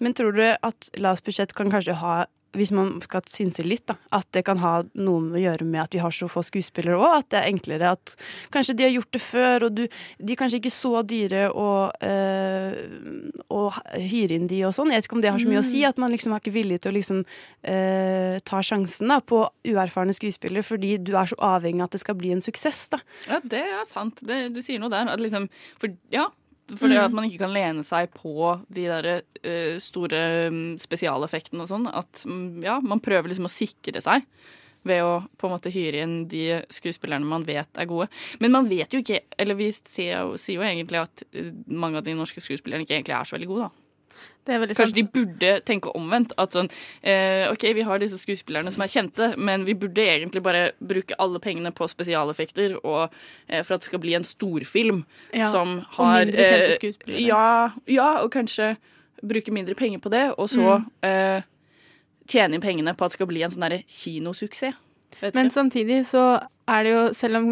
Men 0.00 0.12
tror 0.12 0.32
du 0.34 0.42
at 0.62 0.90
lavt 0.98 1.24
budsjett 1.24 1.52
kan 1.54 1.70
kanskje 1.70 1.94
ha 1.94 2.26
hvis 2.54 2.70
man 2.74 3.00
skal 3.04 3.22
synse 3.30 3.64
litt, 3.66 3.86
da, 3.90 3.96
at 4.14 4.26
det 4.32 4.44
kan 4.46 4.58
ha 4.62 4.82
noe 4.94 5.34
å 5.34 5.40
gjøre 5.40 5.64
med 5.66 5.82
at 5.82 5.94
vi 5.94 6.02
har 6.02 6.10
så 6.14 6.28
få 6.30 6.42
skuespillere 6.46 6.96
òg? 6.98 7.18
At 7.20 7.28
det 7.34 7.40
er 7.40 7.50
enklere 7.52 7.90
at 7.96 8.14
kanskje 8.54 8.76
de 8.78 8.86
har 8.86 8.94
gjort 8.94 9.12
det 9.12 9.22
før, 9.22 9.66
og 9.68 9.74
du, 9.74 9.82
de 10.18 10.32
er 10.32 10.40
kanskje 10.40 10.60
ikke 10.62 10.72
så 10.74 11.02
dyre 11.06 11.48
å, 11.52 11.68
øh, 12.04 13.78
hyre 13.98 14.36
inn 14.38 14.46
de 14.50 14.62
og 14.68 14.74
sånn. 14.76 14.90
Jeg 14.92 15.02
vet 15.02 15.08
ikke 15.08 15.18
om 15.18 15.24
det 15.24 15.32
har 15.32 15.42
så 15.42 15.50
mye 15.50 15.62
å 15.62 15.66
si, 15.66 15.80
Mm. 15.82 15.88
at 15.88 15.98
man 15.98 16.10
liksom 16.14 16.32
er 16.34 16.40
ikke 16.40 16.54
villig 16.54 16.80
til 16.80 16.92
å 16.92 16.96
liksom 16.96 17.24
øh, 17.66 18.38
ta 18.44 18.58
sjansen 18.62 19.08
da, 19.08 19.20
på 19.20 19.42
uerfarne 19.66 20.14
skuespillere 20.14 20.62
fordi 20.64 20.96
du 21.02 21.14
er 21.16 21.26
så 21.26 21.36
avhengig 21.38 21.80
av 21.80 21.88
at 21.90 21.96
det 21.96 22.00
skal 22.00 22.14
bli 22.14 22.32
en 22.32 22.40
suksess. 22.44 22.88
da. 22.90 22.98
Ja, 23.28 23.40
det 23.40 23.62
er 23.62 23.84
sant. 23.88 24.20
Det, 24.24 24.52
du 24.54 24.60
sier 24.62 24.78
noe 24.80 24.90
der. 24.92 25.08
At 25.08 25.20
liksom, 25.20 25.48
for, 25.80 25.88
ja, 26.12 26.28
fordi 26.72 26.96
Mm. 26.96 27.04
at 27.04 27.12
man 27.12 27.24
ikke 27.28 27.42
kan 27.44 27.52
lene 27.52 27.84
seg 27.84 28.10
på 28.16 28.64
de 28.72 28.86
der 28.88 29.08
uh, 29.20 29.78
store 29.80 30.20
mm, 30.50 30.78
spesialeffektene 30.80 31.64
og 31.64 31.68
sånn. 31.68 31.88
At 31.92 32.24
mm, 32.24 32.62
ja, 32.64 32.78
man 32.80 33.02
prøver 33.04 33.28
liksom 33.28 33.50
å 33.50 33.52
sikre 33.52 34.00
seg 34.00 34.24
ved 34.84 35.00
å 35.00 35.12
på 35.40 35.48
en 35.48 35.54
måte 35.54 35.72
hyre 35.72 36.02
inn 36.04 36.16
de 36.28 36.60
skuespillerne 36.72 37.24
man 37.24 37.44
vet 37.48 37.78
er 37.80 37.88
gode. 37.88 38.08
Men 38.40 38.52
man 38.52 38.68
vet 38.68 38.92
jo 38.92 39.00
ikke, 39.00 39.22
eller 39.40 39.56
vi 39.56 39.70
sier 39.72 40.24
jo, 40.26 40.34
sier 40.40 40.60
jo 40.60 40.66
egentlig 40.66 41.00
at 41.00 41.24
eh, 41.32 41.52
mange 41.72 42.00
av 42.00 42.04
de 42.04 42.12
norske 42.16 42.42
skuespillerne 42.44 42.84
ikke 42.84 42.98
egentlig 42.98 43.16
er 43.16 43.24
så 43.24 43.36
veldig 43.38 43.48
gode, 43.48 43.68
da. 43.70 43.83
Det 44.44 44.52
er 44.54 44.66
Kanskje 44.66 44.86
sant. 44.86 44.94
de 44.94 45.04
burde 45.08 45.50
tenke 45.64 45.92
omvendt. 45.96 46.32
At 46.36 46.52
sånn 46.52 46.68
eh, 47.02 47.46
OK, 47.50 47.62
vi 47.74 47.82
har 47.88 47.98
disse 48.02 48.18
skuespillerne 48.20 48.70
som 48.74 48.82
er 48.84 48.90
kjente, 48.92 49.30
men 49.40 49.64
vi 49.64 49.72
burde 49.74 50.04
egentlig 50.04 50.42
bare 50.44 50.72
bruke 50.84 51.16
alle 51.18 51.40
pengene 51.40 51.72
på 51.72 51.88
spesialeffekter 51.88 52.76
og 52.84 53.08
eh, 53.48 53.62
for 53.64 53.74
at 53.78 53.80
det 53.80 53.88
skal 53.88 54.02
bli 54.04 54.12
en 54.18 54.24
storfilm 54.28 55.04
Ja, 55.32 55.48
som 55.50 55.78
og 55.78 55.96
har 55.96 56.26
mindre 56.26 56.44
kjente 56.44 56.68
eh, 56.68 56.76
skuespillere. 56.76 57.24
Ja, 57.24 57.72
ja, 57.88 58.10
og 58.22 58.30
kanskje 58.36 58.74
bruke 59.24 59.52
mindre 59.56 59.74
penger 59.74 59.98
på 60.04 60.10
det, 60.12 60.26
og 60.36 60.48
så 60.52 60.80
Mm. 60.84 60.90
eh, 61.08 61.42
tjene 62.28 62.54
inn 62.56 62.60
pengene 62.64 62.92
på 62.96 63.04
at 63.04 63.12
det 63.12 63.16
skal 63.18 63.26
bli 63.32 63.42
en 63.44 63.50
sånn 63.52 63.64
derre 63.64 63.82
kinosuksess. 63.88 64.76
Men 65.22 65.50
samtidig 65.50 66.02
så 66.08 66.24
er 66.70 66.84
det 66.84 66.92
jo, 66.94 67.00
selv 67.12 67.38
om 67.38 67.48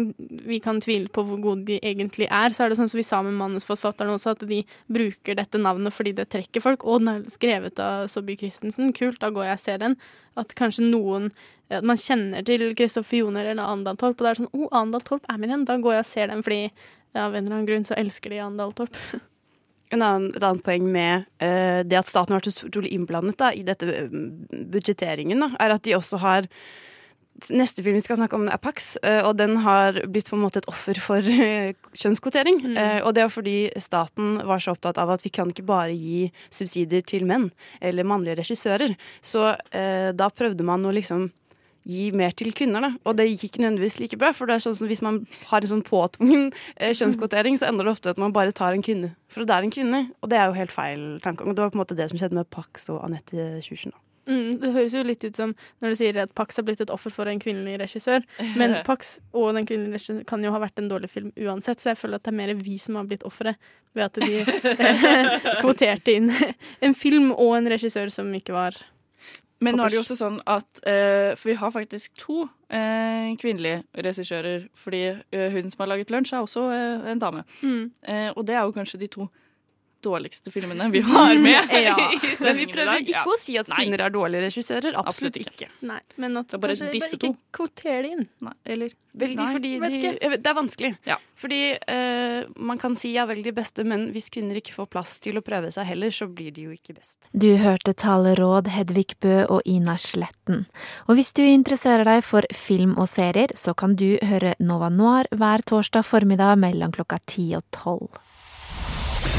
vi 0.47 0.57
kan 0.63 0.79
tvile 0.81 1.09
på 1.13 1.23
hvor 1.27 1.39
gode 1.41 1.67
de 1.67 1.77
egentlig 1.85 2.25
er, 2.31 2.53
så 2.53 2.65
er 2.65 2.71
det 2.71 2.79
sånn 2.79 2.89
som 2.89 2.97
vi 2.97 3.05
sa 3.05 3.19
med 3.25 3.35
manusforfatterne 3.37 4.15
også, 4.15 4.33
at 4.33 4.45
de 4.49 4.63
bruker 4.91 5.37
dette 5.37 5.61
navnet 5.61 5.93
fordi 5.93 6.15
det 6.17 6.29
trekker 6.33 6.63
folk. 6.63 6.85
Og 6.85 7.03
den 7.03 7.11
er 7.11 7.27
skrevet 7.31 7.81
av 7.81 8.07
Saabye 8.11 8.41
Christensen. 8.41 8.93
Kult, 8.97 9.19
da 9.21 9.29
går 9.33 9.51
jeg 9.51 9.59
og 9.59 9.65
ser 9.65 9.83
den. 9.83 9.97
At 10.39 10.55
kanskje 10.57 10.87
noen 10.89 11.29
at 11.73 11.85
Man 11.85 11.97
kjenner 11.97 12.43
til 12.45 12.75
Kristoffer 12.77 13.23
Joner 13.23 13.47
eller 13.49 13.65
Andal 13.65 13.97
Torp, 13.97 14.19
og 14.19 14.25
det 14.25 14.31
er 14.31 14.39
sånn 14.41 14.49
Å, 14.51 14.57
oh, 14.59 14.73
Andal 14.77 15.01
Torp 15.05 15.23
er 15.31 15.39
med 15.41 15.49
den. 15.49 15.67
Da 15.69 15.77
går 15.81 15.95
jeg 15.95 16.05
og 16.05 16.09
ser 16.09 16.29
den 16.29 16.43
fordi 16.45 16.63
ja, 16.65 17.27
av 17.27 17.35
en 17.35 17.45
eller 17.45 17.59
annen 17.59 17.69
grunn 17.69 17.85
så 17.87 17.97
elsker 17.97 18.33
de 18.33 18.41
Andal 18.43 18.73
Torp. 18.77 18.97
En 19.93 20.01
annen, 20.01 20.31
et 20.33 20.41
annet 20.41 20.63
poeng 20.65 20.87
med 20.89 21.27
uh, 21.43 21.83
det 21.85 21.99
at 21.99 22.07
staten 22.09 22.33
har 22.33 22.39
vært 22.39 22.55
så 22.55 22.65
utrolig 22.65 22.89
innblandet 22.95 23.35
da, 23.37 23.51
i 23.53 23.61
dette 23.67 23.85
eh, 23.85 24.15
budsjetteringen, 24.73 25.43
da, 25.43 25.51
er 25.61 25.75
at 25.75 25.83
de 25.85 25.93
også 25.93 26.17
har 26.23 26.47
Neste 27.49 27.83
film 27.83 27.97
vi 27.97 28.03
skal 28.03 28.19
snakke 28.19 28.37
om, 28.37 28.45
er 28.47 28.61
Pax, 28.61 28.93
eh, 29.03 29.19
og 29.25 29.35
den 29.39 29.57
har 29.65 29.97
blitt 30.07 30.29
på 30.29 30.37
en 30.37 30.43
måte 30.45 30.61
et 30.61 30.69
offer 30.69 30.99
for 31.01 31.17
eh, 31.19 31.73
kjønnskvotering. 31.97 32.61
Mm. 32.63 32.77
og 33.03 33.13
det 33.15 33.23
er 33.23 33.31
fordi 33.33 33.57
staten 33.81 34.37
var 34.47 34.61
så 34.61 34.75
opptatt 34.75 34.99
av 35.01 35.11
at 35.15 35.25
vi 35.25 35.31
kan 35.33 35.49
ikke 35.49 35.65
bare 35.65 35.95
gi 35.97 36.29
subsidier 36.53 37.01
til 37.01 37.25
menn 37.27 37.49
eller 37.81 38.07
mannlige 38.07 38.37
regissører. 38.43 38.95
Så 39.21 39.49
eh, 39.73 40.11
da 40.15 40.29
prøvde 40.29 40.65
man 40.67 40.85
å 40.85 40.93
liksom 40.93 41.31
gi 41.83 42.09
mer 42.15 42.33
til 42.35 42.53
kvinner, 42.55 42.83
da. 42.83 42.91
Og 43.07 43.17
det 43.19 43.27
gikk 43.29 43.47
ikke 43.49 43.63
nødvendigvis 43.63 43.99
like 44.01 44.19
bra. 44.19 44.31
For 44.35 44.49
det 44.49 44.57
er 44.57 44.65
sånn 44.65 44.77
som 44.77 44.89
hvis 44.91 45.03
man 45.05 45.21
har 45.49 45.63
en 45.63 45.73
sånn 45.75 45.85
påtvungen 45.85 46.47
eh, 46.77 46.93
kjønnskvotering, 46.95 47.59
så 47.59 47.69
ender 47.69 47.87
det 47.87 47.95
ofte 47.97 48.13
at 48.13 48.21
man 48.21 48.35
bare 48.35 48.55
tar 48.55 48.75
en 48.75 48.85
kvinne. 48.85 49.13
For 49.31 49.47
det 49.47 49.55
er 49.55 49.67
en 49.67 49.73
kvinne. 49.73 50.05
Og 50.21 50.31
det 50.31 50.39
er 50.39 50.49
jo 50.49 50.57
helt 50.57 50.75
feil 50.75 51.05
tankegang. 51.23 51.55
Det 51.55 51.65
var 51.65 51.73
på 51.73 51.79
en 51.79 51.83
måte 51.83 51.99
det 51.99 52.09
som 52.11 52.21
skjedde 52.21 52.39
med 52.39 52.49
Pax 52.53 52.89
og 52.93 53.03
Anette 53.05 53.51
Kjursen. 53.65 53.95
da. 53.95 54.02
Mm, 54.29 54.59
det 54.61 54.71
høres 54.71 54.93
jo 54.95 55.03
litt 55.03 55.23
ut 55.25 55.35
som 55.35 55.51
når 55.83 55.93
du 55.93 55.99
sier 55.99 56.17
at 56.21 56.31
Pax 56.37 56.59
har 56.59 56.65
blitt 56.67 56.81
et 56.83 56.93
offer 56.93 57.11
for 57.11 57.29
en 57.29 57.41
kvinnelig 57.43 57.75
regissør. 57.81 58.23
Men 58.59 58.77
Pax 58.87 59.17
og 59.35 59.51
den 59.57 59.67
kvinnelige 59.67 59.97
regissøren 59.97 60.23
kan 60.29 60.45
jo 60.45 60.53
ha 60.55 60.61
vært 60.63 60.79
en 60.79 60.89
dårlig 60.91 61.11
film 61.11 61.33
uansett, 61.35 61.83
så 61.83 61.91
jeg 61.91 61.99
føler 61.99 62.21
at 62.21 62.25
det 62.27 62.33
er 62.33 62.39
mer 62.39 62.55
vi 62.59 62.77
som 62.81 62.99
har 62.99 63.09
blitt 63.09 63.27
ofre 63.27 63.55
ved 63.93 64.07
at 64.07 64.21
de 64.23 64.41
kvoterte 65.61 66.17
inn 66.17 66.31
en 66.83 66.97
film 66.97 67.31
og 67.33 67.57
en 67.59 67.69
regissør 67.75 68.11
som 68.13 68.31
ikke 68.33 68.55
var 68.55 68.79
Men 69.63 69.77
nå 69.77 69.85
er 69.85 69.93
det 69.93 69.99
jo 69.99 70.03
også 70.03 70.17
sånn 70.19 70.41
at 70.49 70.81
uh, 70.83 71.35
For 71.39 71.51
vi 71.51 71.59
har 71.59 71.71
faktisk 71.71 72.15
to 72.19 72.41
uh, 72.43 73.27
kvinnelige 73.39 73.83
regissører. 73.95 74.65
Fordi 74.75 75.05
uh, 75.13 75.45
hun 75.53 75.69
som 75.71 75.85
har 75.85 75.93
laget 75.93 76.11
lunsj, 76.11 76.33
er 76.33 76.43
også 76.43 76.65
en 77.11 77.21
dame. 77.21 77.45
Mm. 77.61 77.85
Og 78.35 78.41
det 78.47 78.57
er 78.57 78.65
jo 78.65 78.75
kanskje 78.75 78.99
de 79.05 79.07
to 79.13 79.29
dårligste 80.03 80.51
filmene 80.53 80.89
vi 80.93 81.01
har 81.07 81.35
med. 81.41 81.69
Ja. 81.83 81.95
i 82.13 82.19
Men 82.43 82.59
vi 82.61 82.67
prøver 82.71 83.01
ikke 83.03 83.15
Ja. 83.15 83.23
å 83.27 83.37
si 83.39 83.57
at 83.59 83.67
Nei. 83.71 83.77
kvinner 83.81 84.05
er 84.05 84.13
dårlige 84.13 84.45
regissører. 84.47 84.93
Absolutt, 84.99 85.37
Absolutt 85.37 85.39
ikke. 85.43 85.69
Nei, 85.81 85.99
men 86.17 86.37
at 86.37 86.47
Det 86.51 86.59
er 86.59 86.63
bare 86.67 86.75
kanskje 86.77 86.91
disse 86.99 87.17
ikke 87.19 87.33
kvotere 87.55 88.01
det 88.03 88.11
inn. 88.17 88.27
Nei, 88.43 88.53
eller 88.65 88.99
Veldig 89.13 89.37
Nei, 89.37 89.53
fordi 89.53 89.71
vet 89.77 89.91
de, 89.93 89.97
ikke. 89.99 90.29
vet, 90.31 90.41
Det 90.41 90.49
er 90.49 90.55
vanskelig. 90.57 90.89
Ja. 91.05 91.17
Fordi 91.37 91.57
uh, 91.77 92.47
man 92.57 92.79
kan 92.81 92.95
si 92.97 93.11
ja, 93.13 93.27
vel 93.29 93.43
de 93.45 93.51
beste, 93.53 93.83
men 93.85 94.07
hvis 94.15 94.31
kvinner 94.33 94.57
ikke 94.57 94.73
får 94.73 94.87
plass 94.89 95.19
til 95.21 95.37
å 95.37 95.43
prøve 95.45 95.69
seg 95.75 95.85
heller, 95.85 96.09
så 96.09 96.25
blir 96.25 96.49
de 96.55 96.65
jo 96.65 96.73
ikke 96.73 96.95
best. 96.97 97.29
Du 97.29 97.51
hørte 97.61 97.93
taleråd 97.93 98.71
Hedvig 98.73 99.13
Bø 99.21 99.43
og 99.53 99.61
Ina 99.69 99.99
Sletten. 100.01 100.65
Og 101.05 101.19
hvis 101.19 101.29
du 101.37 101.43
interesserer 101.45 102.09
deg 102.09 102.25
for 102.25 102.47
film 102.57 102.97
og 102.97 103.05
serier, 103.13 103.53
så 103.53 103.75
kan 103.77 103.93
du 104.01 104.17
høre 104.25 104.55
Nova 104.59 104.89
Noir 104.89 105.29
hver 105.29 105.61
torsdag 105.61 106.07
formiddag 106.09 106.57
mellom 106.65 106.91
klokka 106.97 107.21
ti 107.29 107.51
og 107.53 107.61
tolv. 107.69 108.09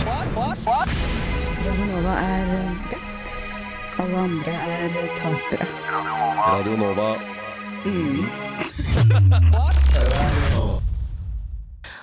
Radio 0.05 1.85
Nova 1.89 2.15
er 2.21 2.49
best. 2.91 3.37
Alle 3.97 4.17
andre 4.21 4.53
er 4.53 4.97
tapere. 5.17 5.67
Radio 6.37 6.75
Nova. 6.77 7.07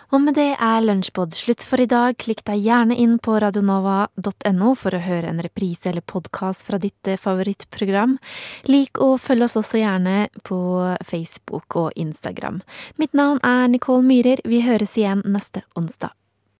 Og 0.10 0.22
med 0.22 0.34
det 0.34 0.56
er 0.58 0.82
Lunsjpod 0.82 1.36
slutt 1.38 1.62
for 1.62 1.84
i 1.84 1.86
dag. 1.86 2.18
Klikk 2.18 2.42
deg 2.50 2.64
gjerne 2.66 2.98
inn 2.98 3.20
på 3.22 3.38
radionova.no 3.44 4.74
for 4.74 4.98
å 4.98 5.04
høre 5.06 5.30
en 5.30 5.44
reprise 5.46 5.92
eller 5.92 6.02
podkast 6.02 6.66
fra 6.66 6.82
ditt 6.82 7.06
eh, 7.08 7.22
favorittprogram. 7.22 8.18
Lik 8.66 8.98
og 8.98 9.20
følg 9.22 9.46
oss 9.46 9.60
også 9.62 9.78
gjerne 9.84 10.26
på 10.42 10.58
Facebook 11.06 11.78
og 11.78 11.94
Instagram. 11.94 12.64
Mitt 12.98 13.14
navn 13.14 13.38
er 13.46 13.70
Nicole 13.70 14.02
Myhrer. 14.10 14.42
Vi 14.42 14.66
høres 14.66 14.98
igjen 14.98 15.22
neste 15.30 15.62
onsdag. 15.78 16.18